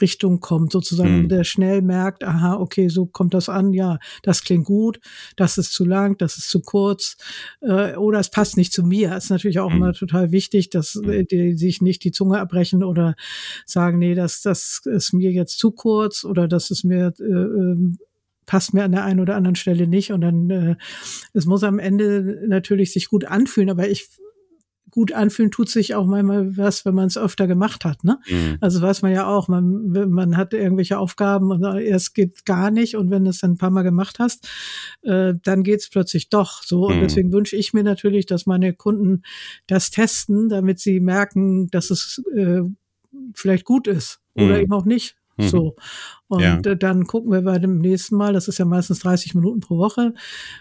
Richtung 0.02 0.40
kommt, 0.40 0.72
sozusagen, 0.72 1.24
mhm. 1.24 1.30
der 1.30 1.44
schnell 1.44 1.82
merkt, 1.82 2.24
aha, 2.24 2.56
okay, 2.56 2.88
so 2.88 3.06
kommt 3.06 3.34
das 3.34 3.50
an, 3.50 3.74
ja, 3.74 4.00
das 4.22 4.44
klingt 4.44 4.66
gut, 4.66 5.00
das 5.36 5.58
ist 5.58 5.74
zu 5.74 5.86
lang, 5.86 6.18
das 6.18 6.38
ist 6.38 6.50
zu 6.50 6.62
kurz, 6.62 7.18
äh, 7.62 7.96
oder 7.96 8.20
es 8.20 8.30
passt 8.30 8.58
nicht 8.58 8.74
zu 8.74 8.84
mir. 8.84 9.16
Ist 9.16 9.30
natürlich 9.30 9.60
auch 9.60 9.70
mhm. 9.70 9.78
immer 9.78 9.94
total 9.94 10.32
wichtig, 10.32 10.70
dass 10.70 10.96
äh, 10.96 11.24
die 11.26 11.54
sich 11.56 11.82
nicht 11.82 12.04
die 12.04 12.12
Zunge 12.12 12.40
abbrechen 12.40 12.84
oder 12.84 13.16
sagen, 13.66 14.00
nee, 14.00 14.16
das, 14.16 14.42
das 14.42 14.82
ist 14.86 15.14
mir 15.14 15.32
jetzt 15.32 15.58
zu 15.58 15.72
kurz 15.72 16.24
oder 16.24 16.48
das 16.48 16.72
ist 16.72 16.84
mir 16.84 17.14
äh, 17.20 17.24
ähm, 17.24 17.98
passt 18.46 18.74
mir 18.74 18.86
an 18.86 18.94
der 18.94 19.04
einen 19.04 19.20
oder 19.20 19.36
anderen 19.36 19.58
Stelle 19.58 19.88
nicht 19.88 20.14
und 20.14 20.22
dann 20.22 20.50
äh, 20.50 20.76
es 21.34 21.46
muss 21.46 21.64
am 21.64 21.80
Ende 21.80 22.46
natürlich 22.48 22.94
sich 22.94 23.10
gut 23.10 23.26
anfühlen, 23.26 23.70
aber 23.70 23.90
ich 23.90 24.08
gut 24.90 25.12
anfühlen 25.12 25.52
tut 25.52 25.70
sich 25.70 25.96
auch 25.96 26.06
manchmal 26.06 26.58
was, 26.58 26.86
wenn 26.86 26.96
man 26.96 27.08
es 27.08 27.18
öfter 27.18 27.48
gemacht 27.48 27.86
hat. 27.86 28.04
Ne? 28.04 28.20
Mhm. 28.30 28.58
Also 28.62 28.82
weiß 28.82 29.02
man 29.02 29.12
ja 29.12 29.28
auch, 29.28 29.48
man, 29.48 29.92
man 30.10 30.38
hat 30.38 30.54
irgendwelche 30.54 30.98
Aufgaben 30.98 31.52
und 31.52 31.64
es 31.64 32.14
geht 32.14 32.46
gar 32.46 32.72
nicht 32.72 32.96
und 32.96 33.10
wenn 33.10 33.24
du 33.24 33.30
es 33.30 33.40
dann 33.40 33.52
ein 33.52 33.58
paar 33.58 33.70
Mal 33.70 33.84
gemacht 33.84 34.20
hast, 34.20 34.48
äh, 35.02 35.34
dann 35.44 35.64
geht 35.64 35.82
es 35.82 35.90
plötzlich 35.90 36.30
doch 36.30 36.64
so. 36.64 36.88
Und 36.88 36.98
mhm. 36.98 37.02
deswegen 37.02 37.34
wünsche 37.34 37.56
ich 37.56 37.74
mir 37.74 37.84
natürlich, 37.84 38.26
dass 38.26 38.46
meine 38.46 38.74
Kunden 38.74 39.24
das 39.68 39.92
testen, 39.92 40.50
damit 40.50 40.80
sie 40.80 41.00
merken, 41.00 41.68
dass 41.70 41.90
es 41.90 42.24
äh, 42.36 42.62
vielleicht 43.34 43.66
gut 43.66 43.88
ist 43.88 44.20
oder 44.36 44.56
mhm. 44.56 44.62
eben 44.62 44.74
auch 44.74 44.86
nicht. 44.86 45.16
Mhm. 45.38 45.48
So. 45.48 45.76
Und 46.28 46.42
ja. 46.42 46.76
dann 46.76 47.06
gucken 47.06 47.32
wir 47.32 47.42
bei 47.42 47.58
dem 47.58 47.78
nächsten 47.78 48.18
Mal, 48.18 48.34
das 48.34 48.48
ist 48.48 48.58
ja 48.58 48.66
meistens 48.66 49.00
30 49.00 49.36
Minuten 49.36 49.62
pro 49.62 49.78
Woche, 49.78 50.14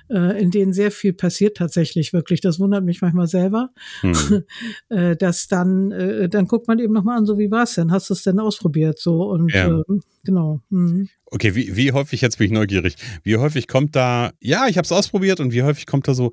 äh, 0.09 0.41
in 0.41 0.51
denen 0.51 0.73
sehr 0.73 0.91
viel 0.91 1.13
passiert 1.13 1.57
tatsächlich 1.57 2.13
wirklich. 2.13 2.41
Das 2.41 2.61
wundert 2.61 2.85
mich 2.85 3.03
manchmal 3.03 3.27
selber. 3.27 3.71
Mhm. 4.03 4.45
äh, 4.91 5.17
dass 5.17 5.49
dann, 5.49 5.91
äh, 5.91 6.29
dann 6.29 6.47
guckt 6.47 6.69
man 6.69 6.79
eben 6.79 6.93
nochmal 6.93 7.19
an, 7.19 7.27
so 7.27 7.39
wie 7.39 7.51
war 7.51 7.65
es 7.65 7.75
denn? 7.75 7.91
Hast 7.91 8.11
du 8.11 8.15
es 8.15 8.23
denn 8.23 8.39
ausprobiert? 8.39 9.01
So 9.01 9.25
und 9.25 9.53
ja. 9.53 9.69
äh, 9.69 9.83
genau. 10.25 10.61
Mhm. 10.71 11.09
Okay, 11.27 11.55
wie, 11.57 11.75
wie 11.75 11.93
häufig, 11.93 12.21
jetzt 12.21 12.39
bin 12.39 12.47
ich 12.47 12.53
neugierig, 12.53 12.97
wie 13.25 13.37
häufig 13.37 13.67
kommt 13.67 13.97
da, 13.97 14.31
ja, 14.41 14.69
ich 14.69 14.77
habe 14.77 14.85
es 14.85 14.93
ausprobiert 14.93 15.41
und 15.41 15.53
wie 15.53 15.65
häufig 15.65 15.87
kommt 15.87 16.07
da 16.07 16.15
so, 16.15 16.31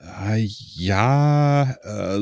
äh, 0.00 0.44
ja, 0.74 1.76
äh, 1.84 2.20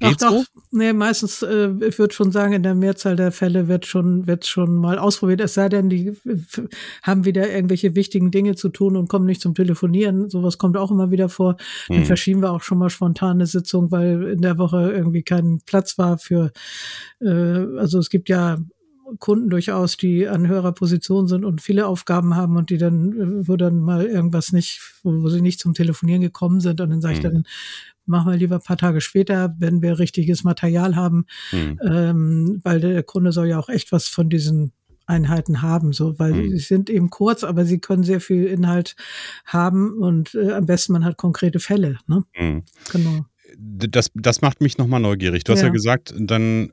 Geht's 0.00 0.22
Ach 0.22 0.30
doch, 0.30 0.38
so? 0.38 0.60
nee, 0.72 0.92
meistens, 0.92 1.42
äh, 1.42 1.70
ich 1.86 1.98
würde 1.98 2.14
schon 2.14 2.32
sagen, 2.32 2.52
in 2.52 2.62
der 2.62 2.74
Mehrzahl 2.74 3.16
der 3.16 3.32
Fälle 3.32 3.68
wird 3.68 3.86
schon, 3.86 4.26
wird 4.26 4.44
schon 4.44 4.74
mal 4.74 4.98
ausprobiert. 4.98 5.40
Es 5.40 5.54
sei 5.54 5.68
denn, 5.68 5.88
die 5.88 6.12
haben 7.02 7.24
wieder 7.24 7.50
irgendwelche 7.50 7.94
wichtigen 7.94 8.30
Dinge 8.30 8.56
zu 8.56 8.68
tun 8.68 8.96
und 8.96 9.08
kommen 9.08 9.26
nicht 9.26 9.40
zum 9.40 9.54
Telefonieren. 9.54 10.28
Sowas 10.28 10.58
kommt 10.58 10.76
auch 10.76 10.90
immer 10.90 11.10
wieder 11.10 11.28
vor. 11.28 11.56
Dann 11.88 12.00
mhm. 12.00 12.04
verschieben 12.06 12.42
wir 12.42 12.52
auch 12.52 12.62
schon 12.62 12.78
mal 12.78 12.90
spontane 12.90 13.46
Sitzung, 13.46 13.90
weil 13.92 14.24
in 14.24 14.42
der 14.42 14.58
Woche 14.58 14.92
irgendwie 14.92 15.22
kein 15.22 15.60
Platz 15.64 15.96
war 15.96 16.18
für, 16.18 16.50
äh, 17.20 17.28
also 17.28 17.98
es 17.98 18.10
gibt 18.10 18.28
ja 18.28 18.58
Kunden 19.18 19.50
durchaus, 19.50 19.96
die 19.96 20.28
an 20.28 20.48
höherer 20.48 20.72
Position 20.72 21.26
sind 21.26 21.44
und 21.44 21.60
viele 21.60 21.86
Aufgaben 21.86 22.36
haben 22.36 22.56
und 22.56 22.70
die 22.70 22.78
dann, 22.78 23.46
wo 23.46 23.56
dann 23.56 23.80
mal 23.80 24.04
irgendwas 24.04 24.52
nicht, 24.52 24.80
wo, 25.02 25.22
wo 25.22 25.28
sie 25.28 25.42
nicht 25.42 25.60
zum 25.60 25.74
Telefonieren 25.74 26.22
gekommen 26.22 26.60
sind 26.60 26.80
und 26.80 26.90
dann 26.90 27.00
sage 27.00 27.14
ich 27.14 27.20
mhm. 27.20 27.24
dann, 27.24 27.44
machen 28.06 28.30
wir 28.30 28.38
lieber 28.38 28.56
ein 28.56 28.62
paar 28.62 28.76
Tage 28.76 29.00
später, 29.00 29.54
wenn 29.58 29.82
wir 29.82 29.98
richtiges 29.98 30.44
Material 30.44 30.96
haben, 30.96 31.26
mhm. 31.52 31.78
ähm, 31.82 32.60
weil 32.62 32.80
der 32.80 33.02
Kunde 33.02 33.32
soll 33.32 33.46
ja 33.46 33.58
auch 33.58 33.68
echt 33.68 33.92
was 33.92 34.08
von 34.08 34.28
diesen 34.28 34.72
Einheiten 35.06 35.62
haben, 35.62 35.92
so, 35.92 36.18
weil 36.18 36.32
mhm. 36.32 36.50
sie 36.50 36.58
sind 36.58 36.88
eben 36.90 37.10
kurz, 37.10 37.44
aber 37.44 37.64
sie 37.64 37.78
können 37.78 38.04
sehr 38.04 38.20
viel 38.20 38.44
Inhalt 38.44 38.96
haben 39.44 39.98
und 39.98 40.34
äh, 40.34 40.52
am 40.52 40.66
besten 40.66 40.92
man 40.92 41.04
hat 41.04 41.18
konkrete 41.18 41.60
Fälle. 41.60 41.98
Ne? 42.06 42.24
Mhm. 42.36 42.62
Genau 42.90 43.26
das, 43.58 44.10
das 44.14 44.40
macht 44.40 44.60
mich 44.60 44.78
nochmal 44.78 45.00
neugierig. 45.00 45.44
Du 45.44 45.52
hast 45.52 45.60
ja. 45.60 45.66
ja 45.66 45.72
gesagt, 45.72 46.14
dann, 46.16 46.72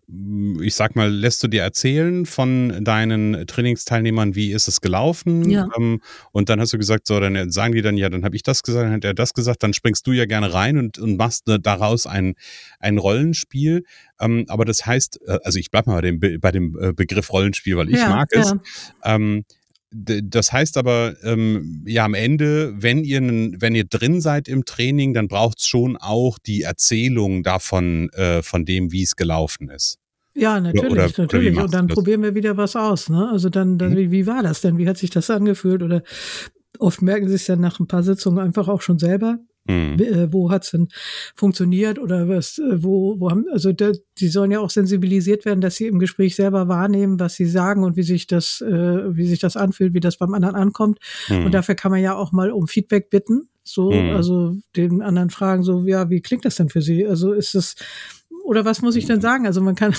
ich 0.61 0.75
sag 0.75 0.95
mal, 0.95 1.09
lässt 1.09 1.43
du 1.43 1.47
dir 1.47 1.61
erzählen 1.61 2.25
von 2.25 2.83
deinen 2.83 3.45
Trainingsteilnehmern, 3.47 4.35
wie 4.35 4.51
ist 4.51 4.67
es 4.67 4.81
gelaufen? 4.81 5.49
Ja. 5.49 5.67
Ähm, 5.77 6.01
und 6.31 6.49
dann 6.49 6.59
hast 6.59 6.73
du 6.73 6.77
gesagt, 6.77 7.07
so, 7.07 7.19
dann 7.19 7.51
sagen 7.51 7.73
die 7.73 7.81
dann, 7.81 7.97
ja, 7.97 8.09
dann 8.09 8.23
habe 8.23 8.35
ich 8.35 8.43
das 8.43 8.63
gesagt, 8.63 8.85
dann 8.85 8.93
hat 8.93 9.03
er 9.03 9.13
das 9.13 9.33
gesagt, 9.33 9.63
dann 9.63 9.73
springst 9.73 10.05
du 10.07 10.11
ja 10.11 10.25
gerne 10.25 10.53
rein 10.53 10.77
und, 10.77 10.99
und 10.99 11.17
machst 11.17 11.43
daraus 11.45 12.07
ein, 12.07 12.35
ein 12.79 12.97
Rollenspiel. 12.97 13.83
Ähm, 14.19 14.45
aber 14.47 14.65
das 14.65 14.85
heißt, 14.85 15.19
äh, 15.27 15.39
also 15.43 15.59
ich 15.59 15.71
bleib 15.71 15.87
mal 15.87 15.95
bei 15.95 16.01
dem, 16.01 16.39
bei 16.39 16.51
dem 16.51 16.77
äh, 16.79 16.93
Begriff 16.93 17.31
Rollenspiel, 17.31 17.77
weil 17.77 17.89
ich 17.89 17.97
ja, 17.97 18.09
mag 18.09 18.29
es. 18.31 18.53
Ähm, 19.03 19.43
das 19.93 20.53
heißt 20.53 20.77
aber, 20.77 21.15
ähm, 21.23 21.83
ja, 21.85 22.05
am 22.05 22.13
Ende, 22.13 22.73
wenn 22.81 23.03
ihr, 23.03 23.21
wenn 23.21 23.75
ihr 23.75 23.83
drin 23.83 24.21
seid 24.21 24.47
im 24.47 24.63
Training, 24.63 25.13
dann 25.13 25.27
braucht 25.27 25.59
es 25.59 25.65
schon 25.65 25.97
auch 25.97 26.39
die 26.39 26.61
Erzählung 26.61 27.43
davon, 27.43 28.09
äh, 28.13 28.41
von 28.41 28.63
dem, 28.63 28.91
wie 28.91 29.03
es 29.03 29.17
gelaufen 29.17 29.69
ist. 29.69 29.97
Ja, 30.33 30.61
natürlich, 30.61 30.91
oder, 30.91 31.09
natürlich. 31.17 31.53
Oder 31.55 31.65
und 31.65 31.73
dann 31.73 31.87
probieren 31.87 32.23
wir 32.23 32.35
wieder 32.35 32.55
was 32.55 32.77
aus. 32.77 33.09
Ne? 33.09 33.29
Also 33.29 33.49
dann, 33.49 33.77
dann 33.77 33.91
mhm. 33.91 33.97
wie, 33.97 34.11
wie 34.11 34.27
war 34.27 34.41
das 34.43 34.61
denn? 34.61 34.77
Wie 34.77 34.87
hat 34.87 34.97
sich 34.97 35.09
das 35.09 35.29
angefühlt? 35.29 35.83
Oder 35.83 36.03
oft 36.79 37.01
merken 37.01 37.27
sie 37.27 37.35
es 37.35 37.47
ja 37.47 37.57
nach 37.57 37.79
ein 37.79 37.87
paar 37.87 38.03
Sitzungen 38.03 38.39
einfach 38.39 38.69
auch 38.69 38.81
schon 38.81 38.97
selber. 38.97 39.39
Mhm. 39.65 39.99
Äh, 39.99 40.33
wo 40.33 40.49
hat's 40.49 40.71
denn 40.71 40.87
funktioniert 41.35 41.99
oder 41.99 42.27
was, 42.27 42.57
äh, 42.57 42.83
wo, 42.83 43.19
wo 43.19 43.29
haben, 43.29 43.45
also 43.51 43.71
da, 43.71 43.91
die 44.17 44.27
sollen 44.27 44.51
ja 44.51 44.59
auch 44.59 44.71
sensibilisiert 44.71 45.45
werden, 45.45 45.61
dass 45.61 45.75
sie 45.75 45.87
im 45.87 45.99
Gespräch 45.99 46.35
selber 46.35 46.67
wahrnehmen, 46.67 47.19
was 47.19 47.35
sie 47.35 47.45
sagen 47.45 47.83
und 47.83 47.95
wie 47.95 48.03
sich 48.03 48.25
das, 48.25 48.61
äh, 48.61 49.15
wie 49.15 49.27
sich 49.27 49.39
das 49.39 49.57
anfühlt, 49.57 49.93
wie 49.93 49.99
das 49.99 50.17
beim 50.17 50.33
anderen 50.33 50.55
ankommt. 50.55 50.99
Mhm. 51.29 51.45
Und 51.45 51.53
dafür 51.53 51.75
kann 51.75 51.91
man 51.91 52.01
ja 52.01 52.15
auch 52.15 52.31
mal 52.31 52.51
um 52.51 52.67
Feedback 52.67 53.09
bitten. 53.09 53.49
So, 53.63 53.91
mhm. 53.91 54.15
also 54.15 54.55
den 54.75 55.03
anderen 55.03 55.29
fragen, 55.29 55.63
so, 55.63 55.85
ja, 55.85 56.09
wie 56.09 56.21
klingt 56.21 56.45
das 56.45 56.55
denn 56.55 56.69
für 56.69 56.81
Sie? 56.81 57.05
Also 57.05 57.33
ist 57.33 57.53
es, 57.53 57.75
oder 58.43 58.65
was 58.65 58.81
muss 58.81 58.95
ich 58.95 59.05
denn 59.05 59.21
sagen? 59.21 59.45
Also 59.45 59.61
man 59.61 59.75
kann, 59.75 59.93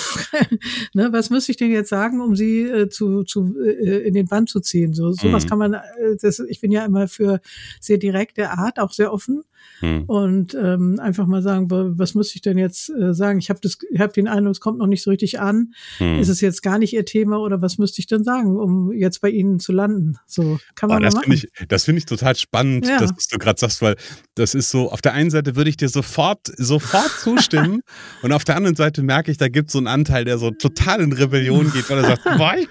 ne, 0.94 1.12
was 1.12 1.30
muss 1.30 1.48
ich 1.48 1.56
denn 1.56 1.70
jetzt 1.70 1.88
sagen, 1.88 2.20
um 2.20 2.36
sie 2.36 2.62
äh, 2.62 2.88
zu, 2.88 3.22
zu 3.24 3.54
äh, 3.60 4.06
in 4.06 4.14
den 4.14 4.26
Band 4.26 4.48
zu 4.48 4.60
ziehen? 4.60 4.94
So 4.94 5.12
sowas 5.12 5.44
mhm. 5.44 5.48
kann 5.48 5.58
man. 5.58 5.74
Äh, 5.74 5.80
das, 6.20 6.38
ich 6.40 6.60
bin 6.60 6.70
ja 6.70 6.84
immer 6.84 7.08
für 7.08 7.40
sehr 7.80 7.98
direkte 7.98 8.50
Art, 8.50 8.78
auch 8.78 8.92
sehr 8.92 9.12
offen. 9.12 9.44
Hm. 9.80 10.04
Und 10.04 10.54
ähm, 10.54 11.00
einfach 11.00 11.26
mal 11.26 11.42
sagen, 11.42 11.68
was 11.70 12.14
muss 12.14 12.34
ich 12.34 12.40
denn 12.40 12.58
jetzt 12.58 12.90
äh, 12.90 13.14
sagen? 13.14 13.38
Ich 13.38 13.50
habe 13.50 13.60
das, 13.60 13.78
ich 13.90 14.00
habe 14.00 14.12
den 14.12 14.28
Eindruck, 14.28 14.54
es 14.54 14.60
kommt 14.60 14.78
noch 14.78 14.86
nicht 14.86 15.02
so 15.02 15.10
richtig 15.10 15.40
an. 15.40 15.74
Hm. 15.98 16.20
Ist 16.20 16.28
es 16.28 16.40
jetzt 16.40 16.62
gar 16.62 16.78
nicht 16.78 16.92
Ihr 16.92 17.04
Thema 17.04 17.38
oder 17.38 17.62
was 17.62 17.78
müsste 17.78 18.00
ich 18.00 18.06
denn 18.06 18.22
sagen, 18.22 18.56
um 18.56 18.92
jetzt 18.92 19.20
bei 19.20 19.30
Ihnen 19.30 19.58
zu 19.58 19.72
landen? 19.72 20.18
So 20.26 20.58
kann 20.74 20.88
man 20.88 20.98
oh, 20.98 21.04
das 21.04 21.18
finde 21.18 21.36
ich, 21.36 21.48
das 21.68 21.84
finde 21.84 21.98
ich 21.98 22.06
total 22.06 22.36
spannend, 22.36 22.86
ja. 22.86 22.98
dass 22.98 23.12
du 23.28 23.38
gerade 23.38 23.58
sagst, 23.58 23.82
weil 23.82 23.96
das 24.34 24.54
ist 24.54 24.70
so. 24.70 24.90
Auf 24.90 25.02
der 25.02 25.14
einen 25.14 25.30
Seite 25.30 25.56
würde 25.56 25.70
ich 25.70 25.76
dir 25.76 25.88
sofort, 25.88 26.52
sofort 26.56 27.10
zustimmen 27.20 27.82
und 28.22 28.31
auf 28.32 28.44
der 28.44 28.56
anderen 28.56 28.76
Seite 28.76 29.02
merke 29.02 29.30
ich, 29.30 29.38
da 29.38 29.48
gibt 29.48 29.68
es 29.68 29.72
so 29.72 29.78
einen 29.78 29.86
Anteil, 29.86 30.24
der 30.24 30.38
so 30.38 30.50
total 30.50 31.00
in 31.00 31.12
Rebellion 31.12 31.72
geht, 31.72 31.88
weil 31.90 31.98
er 31.98 32.04
sagt, 32.04 32.24
boah, 32.38 32.54
ich, 32.58 32.68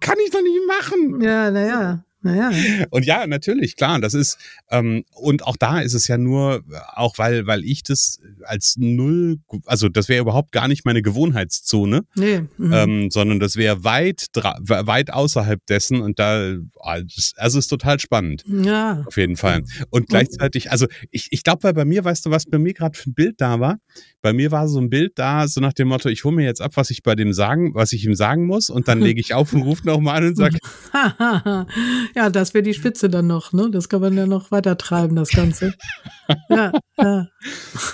kann 0.00 0.16
ich 0.24 0.30
doch 0.30 0.42
nicht 0.42 0.60
machen. 0.66 1.20
Ja, 1.22 1.50
naja. 1.50 2.04
Naja. 2.22 2.50
Und 2.90 3.04
ja, 3.04 3.26
natürlich, 3.26 3.76
klar, 3.76 4.00
das 4.00 4.14
ist, 4.14 4.38
ähm, 4.70 5.04
und 5.12 5.44
auch 5.44 5.56
da 5.56 5.80
ist 5.80 5.94
es 5.94 6.08
ja 6.08 6.18
nur, 6.18 6.62
auch 6.94 7.18
weil, 7.18 7.46
weil 7.46 7.64
ich 7.64 7.82
das 7.82 8.20
als 8.44 8.76
null, 8.78 9.38
also 9.66 9.88
das 9.88 10.08
wäre 10.08 10.22
überhaupt 10.22 10.52
gar 10.52 10.68
nicht 10.68 10.84
meine 10.84 11.02
Gewohnheitszone, 11.02 12.02
nee. 12.14 12.42
Mhm. 12.58 12.72
Ähm, 12.72 13.10
sondern 13.10 13.40
das 13.40 13.56
wäre 13.56 13.84
weit, 13.84 14.26
weit 14.34 15.12
außerhalb 15.12 15.64
dessen 15.66 16.00
und 16.00 16.18
da, 16.18 16.54
also 16.80 17.04
es 17.36 17.54
ist 17.54 17.68
total 17.68 17.98
spannend. 17.98 18.44
Ja. 18.46 19.02
Auf 19.06 19.16
jeden 19.16 19.36
Fall. 19.36 19.62
Und 19.90 20.08
gleichzeitig, 20.08 20.70
also 20.70 20.86
ich, 21.10 21.28
ich 21.30 21.42
glaube, 21.42 21.72
bei 21.72 21.84
mir, 21.84 22.04
weißt 22.04 22.26
du, 22.26 22.30
was 22.30 22.44
bei 22.44 22.58
mir 22.58 22.72
gerade 22.72 22.96
für 22.96 23.10
ein 23.10 23.14
Bild 23.14 23.40
da 23.40 23.60
war? 23.60 23.78
Bei 24.20 24.32
mir 24.32 24.52
war 24.52 24.68
so 24.68 24.80
ein 24.80 24.90
Bild 24.90 25.18
da, 25.18 25.48
so 25.48 25.60
nach 25.60 25.72
dem 25.72 25.88
Motto, 25.88 26.08
ich 26.08 26.24
hole 26.24 26.36
mir 26.36 26.44
jetzt 26.44 26.60
ab, 26.60 26.72
was 26.76 26.90
ich 26.90 27.02
bei 27.02 27.16
dem 27.16 27.32
sagen, 27.32 27.74
was 27.74 27.92
ich 27.92 28.04
ihm 28.04 28.14
sagen 28.14 28.46
muss 28.46 28.70
und 28.70 28.86
dann 28.86 29.00
lege 29.02 29.20
ich 29.20 29.34
auf 29.34 29.52
und 29.52 29.62
rufe 29.62 29.86
nochmal 29.86 30.18
an 30.18 30.28
und 30.28 30.36
sage, 30.36 30.58
ja, 32.14 32.30
das 32.30 32.54
wäre 32.54 32.62
die 32.62 32.74
Spitze 32.74 33.08
dann 33.08 33.26
noch, 33.26 33.52
ne? 33.52 33.70
Das 33.70 33.88
kann 33.88 34.00
man 34.00 34.16
ja 34.16 34.26
noch 34.26 34.50
weiter 34.50 34.76
treiben, 34.76 35.16
das 35.16 35.30
Ganze. 35.30 35.74
ja, 36.48 36.72
ja. 36.98 37.28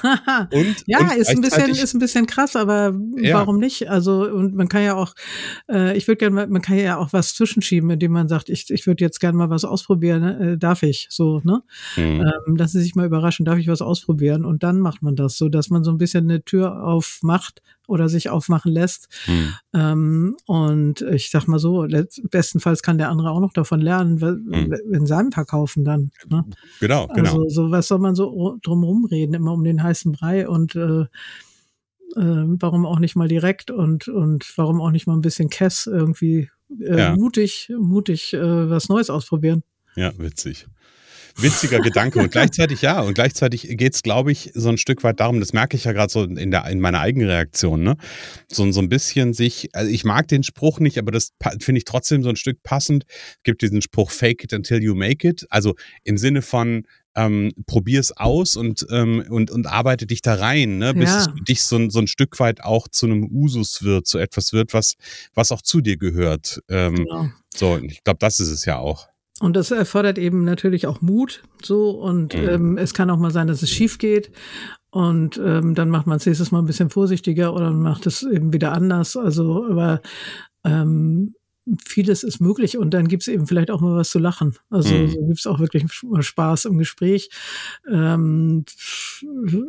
und, 0.53 0.77
ja 0.87 1.01
und 1.01 1.17
ist 1.17 1.31
ein 1.31 1.41
bisschen, 1.41 1.71
ist 1.71 1.95
ein 1.95 1.99
bisschen 1.99 2.27
krass, 2.27 2.57
aber 2.57 2.95
ja. 3.17 3.35
warum 3.35 3.59
nicht? 3.59 3.89
Also, 3.89 4.29
und 4.31 4.55
man 4.55 4.69
kann 4.69 4.83
ja 4.83 4.95
auch, 4.97 5.15
äh, 5.71 5.97
ich 5.97 6.07
würde 6.09 6.19
gerne 6.19 6.47
man 6.47 6.63
kann 6.63 6.79
ja 6.79 6.99
auch 6.99 7.13
was 7.13 7.35
zwischenschieben, 7.35 7.91
indem 7.91 8.13
man 8.13 8.29
sagt, 8.29 8.49
ich, 8.49 8.71
ich 8.71 8.87
würde 8.87 9.05
jetzt 9.05 9.21
gerne 9.21 9.39
mal 9.39 9.51
was 9.51 9.65
ausprobieren, 9.65 10.23
äh, 10.23 10.59
darf 10.59 10.83
ich, 10.83 11.07
so, 11.11 11.41
ne? 11.45 11.63
Mhm. 11.97 12.27
Ähm, 12.47 12.57
lassen 12.57 12.79
Sie 12.79 12.83
sich 12.83 12.95
mal 12.95 13.07
überraschen, 13.07 13.45
darf 13.45 13.59
ich 13.59 13.69
was 13.69 13.83
ausprobieren? 13.83 14.45
Und 14.45 14.63
dann 14.63 14.81
macht 14.81 15.03
man 15.03 15.17
das, 15.17 15.39
so 15.39 15.49
dass 15.49 15.71
man 15.71 15.85
so 15.85 15.91
ein 15.91 15.99
bisschen 15.99 16.25
eine 16.25 16.45
Tür 16.45 16.85
aufmacht, 16.85 17.63
oder 17.88 18.09
sich 18.09 18.30
aufmachen 18.30 18.71
lässt. 18.71 19.09
Hm. 19.25 19.54
Ähm, 19.75 20.37
und 20.47 21.00
ich 21.02 21.30
sag 21.30 21.49
mal 21.49 21.59
so, 21.59 21.87
bestenfalls 22.30 22.83
kann 22.83 22.99
der 22.99 23.09
andere 23.09 23.30
auch 23.30 23.40
noch 23.40 23.52
davon 23.52 23.80
lernen, 23.80 24.21
hm. 24.21 24.73
in 24.92 25.07
seinem 25.07 25.33
Verkaufen 25.33 25.85
dann. 25.85 26.11
Ne? 26.28 26.45
Genau, 26.80 27.09
genau. 27.09 27.30
Also 27.30 27.49
so 27.49 27.71
was 27.71 27.88
soll 27.88 27.99
man 27.99 28.14
so 28.14 28.59
drumherum 28.62 29.07
reden, 29.07 29.35
immer 29.35 29.52
um 29.52 29.64
den 29.64 29.83
heißen 29.83 30.12
Brei 30.12 30.49
und 30.49 30.76
äh, 30.76 31.00
äh, 31.00 31.07
warum 32.14 32.87
auch 32.87 32.99
nicht 32.99 33.16
mal 33.16 33.28
direkt 33.28 33.71
und, 33.71 34.09
und 34.09 34.52
warum 34.57 34.80
auch 34.80 34.90
nicht 34.90 35.07
mal 35.07 35.14
ein 35.14 35.23
bisschen 35.23 35.49
Kess 35.49 35.87
irgendwie 35.87 36.50
äh, 36.80 36.99
ja. 36.99 37.16
mutig, 37.16 37.73
mutig 37.78 38.35
äh, 38.35 38.71
was 38.71 38.88
Neues 38.88 39.11
ausprobieren. 39.11 39.62
Ja, 39.97 40.12
witzig 40.18 40.66
witziger 41.37 41.81
Gedanke. 41.81 42.19
Und 42.19 42.31
gleichzeitig, 42.33 42.83
ja, 42.83 43.01
und 43.01 43.15
gleichzeitig 43.15 43.69
geht 43.77 43.95
es, 43.95 44.03
glaube 44.03 44.33
ich, 44.33 44.51
so 44.55 44.69
ein 44.69 44.79
Stück 44.79 45.05
weit 45.05 45.21
darum, 45.21 45.41
das 45.41 45.53
merke 45.53 45.77
ich 45.77 45.85
ja 45.85 45.93
gerade 45.93 46.13
so 46.13 46.25
in, 46.25 46.51
der, 46.51 46.67
in 46.67 46.81
meiner 46.81 47.01
eigenen 47.01 47.29
Reaktion, 47.29 47.83
ne? 47.83 47.97
So, 48.51 48.71
so 48.73 48.81
ein 48.81 48.89
bisschen 48.89 49.35
sich, 49.35 49.69
also 49.75 49.91
ich 49.91 50.05
mag 50.05 50.29
den 50.29 50.43
Spruch 50.43 50.81
nicht, 50.81 50.99
aber 50.99 51.13
das 51.13 51.33
finde 51.61 51.79
ich 51.79 51.85
trotzdem 51.85 52.23
so 52.23 52.29
ein 52.29 52.37
Stück 52.37 52.63
passend. 52.63 53.05
Es 53.09 53.43
gibt 53.45 53.63
diesen 53.63 53.83
Spruch, 53.83 54.11
fake 54.11 54.45
it 54.45 54.53
until 54.53 54.83
you 54.83 54.95
make 54.95 55.27
it. 55.27 55.47
Also 55.51 55.75
im 56.05 56.19
Sinne 56.19 56.43
von, 56.43 56.85
ähm, 57.19 57.53
probier 57.67 57.99
es 57.99 58.17
aus 58.17 58.57
und, 58.57 58.87
ähm, 58.91 59.25
und, 59.29 59.51
und 59.51 59.67
arbeite 59.67 60.07
dich 60.07 60.23
da 60.23 60.35
rein, 60.35 60.79
ne? 60.79 60.95
bis 60.95 61.11
ja. 61.11 61.21
es 61.21 61.29
dich 61.49 61.63
so, 61.63 61.91
so 61.91 61.99
ein 61.99 62.07
Stück 62.07 62.39
weit 62.39 62.63
auch 62.63 62.87
zu 62.87 63.07
einem 63.07 63.25
Usus 63.25 63.83
wird, 63.83 64.07
zu 64.07 64.19
etwas 64.19 64.53
wird, 64.53 64.73
was, 64.73 64.95
was 65.35 65.51
auch 65.51 65.61
zu 65.61 65.81
dir 65.81 65.97
gehört. 65.97 66.63
Ähm, 66.69 66.95
genau. 66.95 67.29
So, 67.55 67.79
ich 67.79 68.05
glaube, 68.05 68.19
das 68.21 68.39
ist 68.39 68.51
es 68.51 68.65
ja 68.67 68.79
auch. 68.79 69.09
Und 69.40 69.54
das 69.54 69.71
erfordert 69.71 70.18
eben 70.18 70.45
natürlich 70.45 70.87
auch 70.87 71.00
Mut, 71.00 71.42
so 71.62 71.90
und 71.90 72.35
mhm. 72.35 72.49
ähm, 72.49 72.78
es 72.78 72.92
kann 72.92 73.11
auch 73.11 73.18
mal 73.18 73.30
sein, 73.30 73.47
dass 73.47 73.62
es 73.62 73.71
schief 73.71 73.99
geht 73.99 74.33
und 74.90 75.40
ähm, 75.45 75.75
dann 75.75 75.90
macht 75.90 76.07
man 76.07 76.16
es 76.16 76.26
nächstes 76.26 76.50
Mal 76.50 76.61
ein 76.61 76.66
bisschen 76.66 76.90
vorsichtiger 76.90 77.54
oder 77.54 77.71
macht 77.71 78.07
es 78.07 78.23
eben 78.23 78.52
wieder 78.52 78.73
anders. 78.73 79.16
Also, 79.16 79.66
aber 79.68 80.00
ähm, 80.64 81.35
vieles 81.85 82.23
ist 82.23 82.40
möglich 82.40 82.78
und 82.78 82.95
dann 82.95 83.09
gibt's 83.09 83.28
eben 83.28 83.47
vielleicht 83.47 83.71
auch 83.71 83.80
mal 83.80 83.97
was 83.97 84.11
zu 84.11 84.18
lachen. 84.18 84.57
Also 84.71 84.95
mhm. 84.95 85.09
so 85.09 85.26
gibt's 85.26 85.47
auch 85.47 85.61
wirklich 85.61 85.85
Spaß 85.92 86.64
im 86.64 86.78
Gespräch. 86.78 87.30
Ähm, 87.90 88.64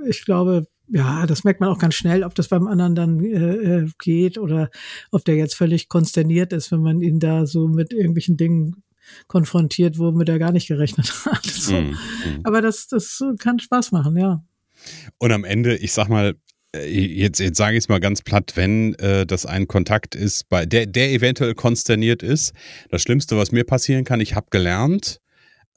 ich 0.08 0.24
glaube, 0.24 0.68
ja, 0.88 1.28
das 1.28 1.44
merkt 1.44 1.60
man 1.60 1.70
auch 1.70 1.78
ganz 1.78 1.96
schnell, 1.96 2.24
ob 2.24 2.34
das 2.34 2.48
beim 2.48 2.68
anderen 2.68 2.96
dann 2.96 3.20
äh, 3.20 3.82
äh 3.82 3.90
geht 4.00 4.38
oder 4.38 4.70
ob 5.12 5.26
der 5.26 5.36
jetzt 5.36 5.56
völlig 5.56 5.90
konsterniert 5.90 6.54
ist, 6.54 6.72
wenn 6.72 6.82
man 6.82 7.02
ihn 7.02 7.20
da 7.20 7.46
so 7.46 7.68
mit 7.68 7.94
irgendwelchen 7.94 8.38
Dingen 8.38 8.84
konfrontiert, 9.28 9.98
womit 9.98 10.30
er 10.30 10.40
gar 10.40 10.52
nicht 10.52 10.68
gerechnet 10.68 11.14
hat. 11.26 11.46
So. 11.46 11.80
Mm, 11.80 11.92
mm. 11.92 12.40
Aber 12.44 12.62
das, 12.62 12.88
das 12.88 13.24
kann 13.40 13.60
Spaß 13.60 13.92
machen, 13.92 14.18
ja. 14.18 14.44
Und 15.18 15.32
am 15.32 15.44
Ende, 15.44 15.76
ich 15.76 15.92
sag 15.92 16.10
mal, 16.10 16.36
äh, 16.76 16.88
jetzt, 16.88 17.40
jetzt 17.40 17.58
sage 17.58 17.78
ich 17.78 17.84
es 17.84 17.90
mal 17.90 18.00
ganz 18.00 18.22
platt, 18.22 18.54
wenn 18.56 18.94
äh, 18.96 19.26
das 19.26 19.46
ein 19.46 19.68
Kontakt 19.68 20.16
ist, 20.16 20.50
bei 20.50 20.66
der, 20.66 20.86
der 20.86 21.12
eventuell 21.12 21.56
konsterniert 21.56 22.24
ist, 22.24 22.54
das 22.90 23.02
Schlimmste, 23.02 23.38
was 23.38 23.52
mir 23.52 23.64
passieren 23.64 24.04
kann, 24.06 24.22
ich 24.22 24.36
habe 24.36 24.48
gelernt, 24.50 25.20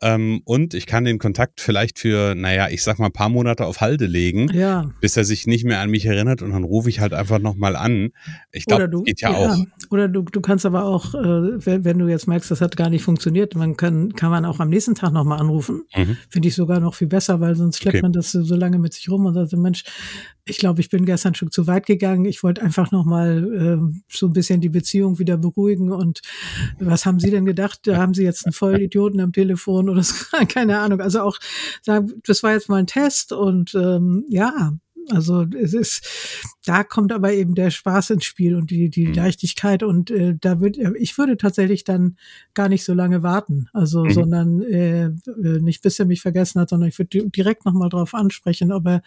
ähm, 0.03 0.43
und 0.45 0.75
ich 0.75 0.87
kann 0.87 1.05
den 1.05 1.19
Kontakt 1.19 1.61
vielleicht 1.61 1.99
für, 1.99 2.35
naja, 2.35 2.69
ich 2.69 2.83
sag 2.83 2.99
mal, 2.99 3.07
ein 3.07 3.13
paar 3.13 3.29
Monate 3.29 3.65
auf 3.65 3.81
Halde 3.81 4.07
legen, 4.07 4.51
ja. 4.53 4.91
bis 5.01 5.17
er 5.17 5.25
sich 5.25 5.47
nicht 5.47 5.65
mehr 5.65 5.79
an 5.79 5.91
mich 5.91 6.05
erinnert 6.05 6.43
und 6.43 6.51
dann 6.51 6.65
rufe 6.65 6.89
ich 6.89 6.99
halt 6.99 7.15
einfach 7.15 7.39
nochmal 7.39 7.77
an. 7.77 8.11
Ich 8.51 8.67
glaube, 8.67 9.03
geht 9.05 9.21
ja, 9.21 9.31
ja, 9.31 9.53
auch. 9.53 9.57
Oder 9.91 10.09
du, 10.09 10.23
du 10.23 10.41
kannst 10.41 10.67
aber 10.67 10.85
auch, 10.85 11.15
äh, 11.15 11.65
wenn, 11.65 11.85
wenn, 11.85 11.99
du 11.99 12.09
jetzt 12.09 12.27
merkst, 12.27 12.51
das 12.51 12.61
hat 12.61 12.77
gar 12.77 12.91
nicht 12.91 13.05
funktioniert, 13.05 13.55
man 13.55 13.77
kann, 13.77 14.13
kann 14.15 14.31
man 14.31 14.45
auch 14.45 14.59
am 14.59 14.71
nächsten 14.71 14.97
Tag 14.97 15.13
nochmal 15.13 15.39
anrufen. 15.39 15.83
Mhm. 15.95 16.17
Finde 16.29 16.49
ich 16.49 16.57
sogar 16.57 16.81
noch 16.81 16.95
viel 16.95 17.09
besser, 17.09 17.41
weil 17.41 17.55
sonst 17.55 17.79
schleppt 17.79 17.97
okay. 17.97 18.03
man 18.03 18.13
das 18.13 18.33
so 18.33 18.57
lange 18.57 18.79
mit 18.79 18.95
sich 18.95 19.09
rum 19.09 19.25
und 19.25 19.35
sagt, 19.35 19.53
Mensch, 19.53 19.85
ich 20.45 20.59
glaube, 20.59 20.81
ich 20.81 20.89
bin 20.89 21.05
gestern 21.05 21.35
schon 21.35 21.53
zu 21.53 21.67
weit 21.69 21.87
gegangen. 21.87 22.25
Ich 22.25 22.43
wollte 22.43 22.63
einfach 22.63 22.91
nochmal 22.91 23.45
äh, 23.93 24.01
so 24.09 24.27
ein 24.27 24.33
bisschen 24.33 24.61
die 24.61 24.69
Beziehung 24.69 25.19
wieder 25.21 25.37
beruhigen. 25.37 25.93
Und 25.93 26.21
was 26.81 27.07
haben 27.07 27.21
Sie 27.21 27.31
denn 27.31 27.45
gedacht? 27.45 27.81
Da 27.85 27.97
haben 27.97 28.13
Sie 28.13 28.25
jetzt 28.25 28.45
einen 28.45 28.53
Vollidioten 28.53 29.21
am 29.21 29.33
Telefon 29.33 29.89
oder 29.93 30.03
keine 30.49 30.79
Ahnung. 30.79 31.01
Also 31.01 31.21
auch, 31.23 31.39
das 31.85 32.43
war 32.43 32.53
jetzt 32.53 32.69
mal 32.69 32.77
ein 32.77 32.87
Test 32.87 33.33
und 33.33 33.75
ähm, 33.75 34.25
ja, 34.29 34.73
also 35.11 35.47
es 35.61 35.75
ist, 35.75 36.07
da 36.65 36.85
kommt 36.85 37.13
aber 37.13 37.33
eben 37.33 37.55
der 37.55 37.71
Spaß 37.71 38.11
ins 38.11 38.25
Spiel 38.25 38.55
und 38.55 38.71
die, 38.71 38.89
die 38.89 39.09
mhm. 39.09 39.15
Leichtigkeit 39.15 39.83
und 39.83 40.11
äh, 40.11 40.37
da 40.41 40.61
würde 40.61 40.97
ich 40.99 41.17
würde 41.19 41.37
tatsächlich 41.37 41.85
dann 41.85 42.17
gar 42.55 42.69
nicht 42.69 42.85
so 42.85 42.95
lange 42.95 43.23
warten, 43.23 43.69
also 43.73 44.05
mhm. 44.05 44.11
sondern 44.13 44.63
äh, 44.63 45.11
nicht 45.61 45.83
bis 45.83 45.99
er 45.99 46.07
mich 46.07 46.23
vergessen 46.23 46.61
hat, 46.61 46.69
sondern 46.71 46.89
ich 46.89 46.99
würde 46.99 47.29
direkt 47.31 47.65
nochmal 47.65 47.89
drauf 47.89 48.15
ansprechen, 48.15 48.73
ob 48.73 48.87
er, 48.87 49.03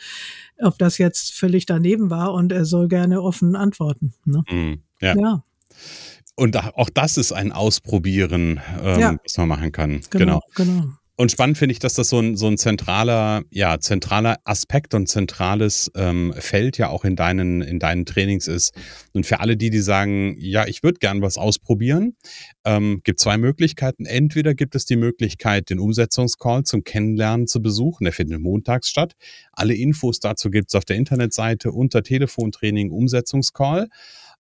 ob 0.60 0.78
das 0.78 0.98
jetzt 0.98 1.34
völlig 1.34 1.66
daneben 1.66 2.10
war 2.10 2.34
und 2.34 2.52
er 2.52 2.66
soll 2.66 2.88
gerne 2.88 3.22
offen 3.22 3.56
antworten. 3.56 4.14
Ne? 4.26 4.44
Mhm. 4.50 4.82
Ja. 5.02 5.16
ja. 5.16 5.44
Und 6.36 6.58
auch 6.78 6.90
das 6.90 7.18
ist 7.18 7.32
ein 7.32 7.52
Ausprobieren, 7.52 8.60
ähm, 8.84 9.00
ja. 9.00 9.18
was 9.24 9.38
man 9.38 9.48
machen 9.48 9.72
kann. 9.72 10.02
Genau. 10.10 10.42
genau. 10.56 10.74
genau. 10.74 10.94
Und 11.18 11.32
spannend 11.32 11.58
finde 11.58 11.72
ich, 11.72 11.80
dass 11.80 11.94
das 11.94 12.10
so 12.10 12.20
ein, 12.20 12.36
so 12.36 12.48
ein 12.48 12.58
zentraler, 12.58 13.44
ja, 13.50 13.80
zentraler 13.80 14.38
Aspekt 14.44 14.94
und 14.94 15.08
zentrales 15.08 15.90
ähm, 15.96 16.34
Feld 16.38 16.78
ja 16.78 16.90
auch 16.90 17.06
in 17.06 17.16
deinen, 17.16 17.62
in 17.62 17.80
deinen 17.80 18.06
Trainings 18.06 18.50
ist. 18.50 18.74
Und 19.14 19.26
für 19.26 19.40
alle 19.40 19.56
die, 19.56 19.70
die 19.70 19.80
sagen, 19.80 20.36
ja, 20.40 20.68
ich 20.68 20.84
würde 20.84 21.00
gern 21.00 21.22
was 21.22 21.38
ausprobieren, 21.38 22.18
ähm, 22.66 23.00
gibt 23.06 23.22
zwei 23.22 23.38
Möglichkeiten. 23.38 24.06
Entweder 24.06 24.56
gibt 24.56 24.76
es 24.76 24.86
die 24.86 24.98
Möglichkeit, 24.98 25.70
den 25.70 25.80
Umsetzungscall 25.80 26.64
zum 26.64 26.84
Kennenlernen 26.84 27.48
zu 27.48 27.62
besuchen. 27.62 28.04
Der 28.04 28.12
findet 28.12 28.42
montags 28.42 28.90
statt. 28.90 29.14
Alle 29.54 29.74
Infos 29.74 30.20
dazu 30.20 30.50
gibt 30.50 30.72
es 30.72 30.76
auf 30.76 30.84
der 30.84 30.98
Internetseite 30.98 31.72
unter 31.72 32.04
Telefontraining 32.04 32.92
Umsetzungscall. 32.92 33.88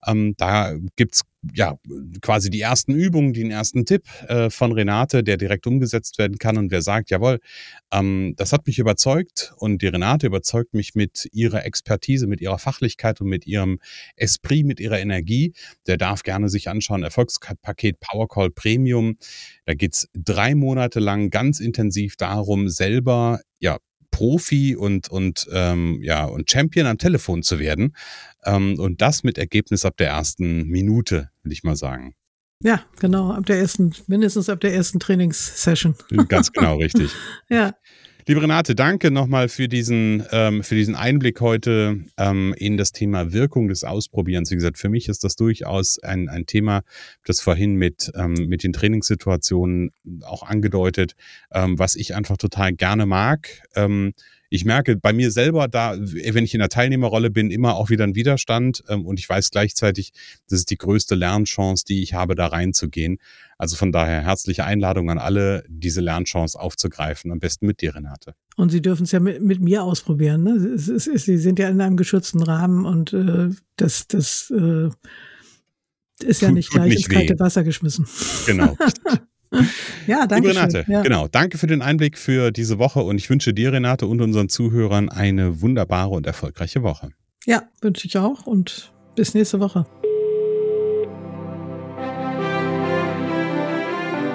Ähm, 0.06 0.36
da 0.38 0.74
gibt's 0.96 1.24
ja 1.54 1.76
quasi 2.22 2.50
die 2.50 2.62
ersten 2.62 2.94
Übungen, 2.94 3.34
den 3.34 3.52
ersten 3.52 3.86
Tipp 3.86 4.04
äh, 4.28 4.50
von 4.50 4.72
Renate, 4.72 5.24
der 5.24 5.38
direkt 5.38 5.68
umgesetzt 5.68 6.18
werden 6.18 6.38
kann. 6.38 6.58
Und 6.58 6.72
wer 6.72 6.82
sagt, 6.82 7.10
jawohl, 7.10 7.40
ähm, 7.92 8.34
das 8.38 8.54
hat 8.54 8.66
mich 8.68 8.80
überzeugt 8.80 9.54
und 9.58 9.82
die 9.82 9.88
Renate 9.88 10.28
überzeugt 10.28 10.74
mich 10.74 10.96
mit 10.96 11.28
ihrer 11.32 11.66
Expertise, 11.66 12.28
mit 12.28 12.42
ihrer 12.42 12.58
Fachlichkeit 12.58 13.22
und 13.22 13.28
mit 13.28 13.46
ihrem 13.46 13.80
Esprit, 14.16 14.66
mit 14.66 14.80
ihrer 14.80 15.00
Energie, 15.00 15.54
der 15.88 15.98
darf 15.98 16.24
gerne 16.24 16.50
sich 16.50 16.70
anschauen. 16.70 17.04
Erfolgspaket 17.04 18.00
Powercall 18.00 18.50
Premium. 18.50 19.18
Da 19.66 19.74
geht's 19.74 20.08
drei 20.14 20.56
Monate 20.56 21.00
lang 21.00 21.30
ganz 21.30 21.60
intensiv 21.60 22.16
darum, 22.16 22.70
selber 22.70 23.40
ja 23.60 23.78
Profi 24.16 24.78
und, 24.78 25.10
und, 25.10 25.46
ähm, 25.52 26.00
ja, 26.02 26.24
und 26.24 26.50
Champion 26.50 26.88
am 26.88 26.98
Telefon 26.98 27.44
zu 27.44 27.60
werden. 27.60 27.98
Ähm, 28.46 28.80
und 28.80 29.02
das 29.02 29.24
mit 29.24 29.38
Ergebnis 29.38 29.84
ab 29.84 29.98
der 29.98 30.08
ersten 30.08 30.70
Minute, 30.70 31.32
will 31.44 31.52
ich 31.52 31.66
mal 31.66 31.76
sagen. 31.76 32.16
Ja, 32.64 32.82
genau, 32.98 33.34
ab 33.34 33.46
der 33.46 33.58
ersten, 33.58 33.94
mindestens 34.08 34.48
ab 34.48 34.62
der 34.62 34.74
ersten 34.74 35.02
Trainingssession. 35.02 35.96
Ganz 36.30 36.50
genau, 36.54 36.78
richtig. 36.78 37.12
ja. 37.50 37.74
Liebe 38.28 38.42
Renate, 38.42 38.74
danke 38.74 39.12
nochmal 39.12 39.50
für 39.50 39.68
diesen, 39.68 40.24
ähm, 40.32 40.64
für 40.64 40.74
diesen 40.74 40.96
Einblick 40.96 41.42
heute 41.42 42.00
ähm, 42.18 42.56
in 42.58 42.76
das 42.76 42.92
Thema 42.92 43.34
Wirkung 43.34 43.68
des 43.68 43.84
Ausprobierens. 43.84 44.50
Wie 44.50 44.56
gesagt, 44.56 44.80
für 44.80 44.90
mich 44.90 45.10
ist 45.10 45.24
das 45.24 45.36
durchaus 45.36 46.00
ein, 46.00 46.28
ein 46.28 46.48
Thema, 46.48 46.82
das 47.24 47.40
vorhin 47.40 47.76
mit, 47.76 48.12
ähm, 48.16 48.34
mit 48.48 48.64
den 48.64 48.74
Trainingssituationen 48.74 49.92
auch 50.24 50.42
angedeutet, 50.42 51.14
ähm, 51.52 51.78
was 51.78 51.96
ich 51.96 52.16
einfach 52.16 52.38
total 52.38 52.74
gerne 52.74 53.06
mag. 53.06 53.62
Ich 54.50 54.66
merke 54.66 54.96
bei 54.96 55.14
mir 55.14 55.32
selber 55.32 55.68
da, 55.68 55.96
wenn 55.98 56.44
ich 56.44 56.54
in 56.54 56.60
der 56.60 56.70
Teilnehmerrolle 56.70 57.30
bin, 57.30 57.52
immer 57.52 57.76
auch 57.76 57.90
wieder 57.90 58.04
ein 58.04 58.16
Widerstand 58.16 58.84
ähm, 58.90 59.06
und 59.06 59.20
ich 59.20 59.28
weiß 59.28 59.52
gleichzeitig, 59.52 60.12
das 60.50 60.60
ist 60.60 60.70
die 60.70 60.78
größte 60.78 61.16
Lernchance, 61.16 61.86
die 61.86 62.02
ich 62.02 62.14
habe, 62.14 62.36
da 62.36 62.48
reinzugehen. 62.48 63.18
Also 63.58 63.76
von 63.76 63.92
daher 63.92 64.22
herzliche 64.22 64.66
Einladung 64.66 65.10
an 65.10 65.18
alle, 65.18 65.64
diese 65.68 66.02
Lernchance 66.02 66.60
aufzugreifen, 66.60 67.32
am 67.32 67.40
besten 67.40 67.66
mit 67.66 67.82
dir, 67.82 67.96
Renate. 67.96 68.36
Und 68.56 68.72
Sie 68.72 68.82
dürfen 68.82 69.04
es 69.04 69.12
ja 69.12 69.20
mit, 69.20 69.42
mit 69.42 69.62
mir 69.62 69.84
ausprobieren. 69.84 70.44
Ne? 70.44 70.52
Es 70.52 70.88
ist, 70.88 71.08
es, 71.08 71.26
Sie 71.26 71.38
sind 71.38 71.60
ja 71.60 71.70
in 71.70 71.82
einem 71.82 71.98
geschützten 71.98 72.44
Rahmen 72.44 72.86
und 72.86 73.14
äh, 73.14 73.50
das, 73.78 74.08
das 74.08 74.52
äh, 74.52 74.90
ist 76.24 76.42
ja 76.42 76.52
nicht 76.52 76.70
gleich 76.70 76.94
ins 76.94 77.10
kalte 77.10 77.40
Wasser 77.40 77.64
geschmissen. 77.64 78.08
Genau. 78.46 78.78
ja, 80.08 80.28
danke. 80.28 80.50
Liebe 80.50 80.60
Renate, 80.60 80.86
ja. 80.88 81.02
genau. 81.02 81.28
Danke 81.28 81.58
für 81.58 81.68
den 81.68 81.82
Einblick 81.82 82.18
für 82.18 82.52
diese 82.52 82.80
Woche 82.80 83.00
und 83.02 83.18
ich 83.18 83.30
wünsche 83.30 83.54
dir, 83.54 83.72
Renate, 83.74 84.08
und 84.08 84.22
unseren 84.22 84.50
Zuhörern 84.50 85.10
eine 85.10 85.62
wunderbare 85.62 86.10
und 86.10 86.28
erfolgreiche 86.28 86.84
Woche. 86.84 87.10
Ja, 87.46 87.64
wünsche 87.82 88.08
ich 88.08 88.18
auch 88.18 88.46
und 88.46 88.92
bis 89.16 89.34
nächste 89.34 89.60
Woche. 89.60 89.86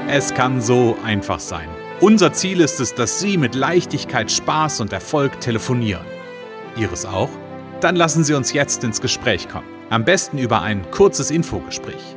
Es 0.09 0.35
kann 0.35 0.61
so 0.61 0.97
einfach 1.05 1.39
sein. 1.39 1.69
Unser 2.01 2.33
Ziel 2.33 2.61
ist 2.61 2.81
es, 2.81 2.95
dass 2.95 3.21
Sie 3.21 3.37
mit 3.37 3.55
Leichtigkeit, 3.55 4.31
Spaß 4.33 4.81
und 4.81 4.93
Erfolg 4.93 5.41
telefonieren. 5.41 6.05
Ihres 6.77 7.05
auch? 7.05 7.31
Dann 7.81 7.95
lassen 7.95 8.25
Sie 8.25 8.35
uns 8.35 8.53
jetzt 8.53 8.83
ins 8.85 9.01
Gespräch 9.01 9.49
kommen. 9.49 9.69
Am 9.91 10.05
besten 10.05 10.39
über 10.39 10.63
ein 10.63 10.89
kurzes 10.91 11.31
Infogespräch. 11.31 12.17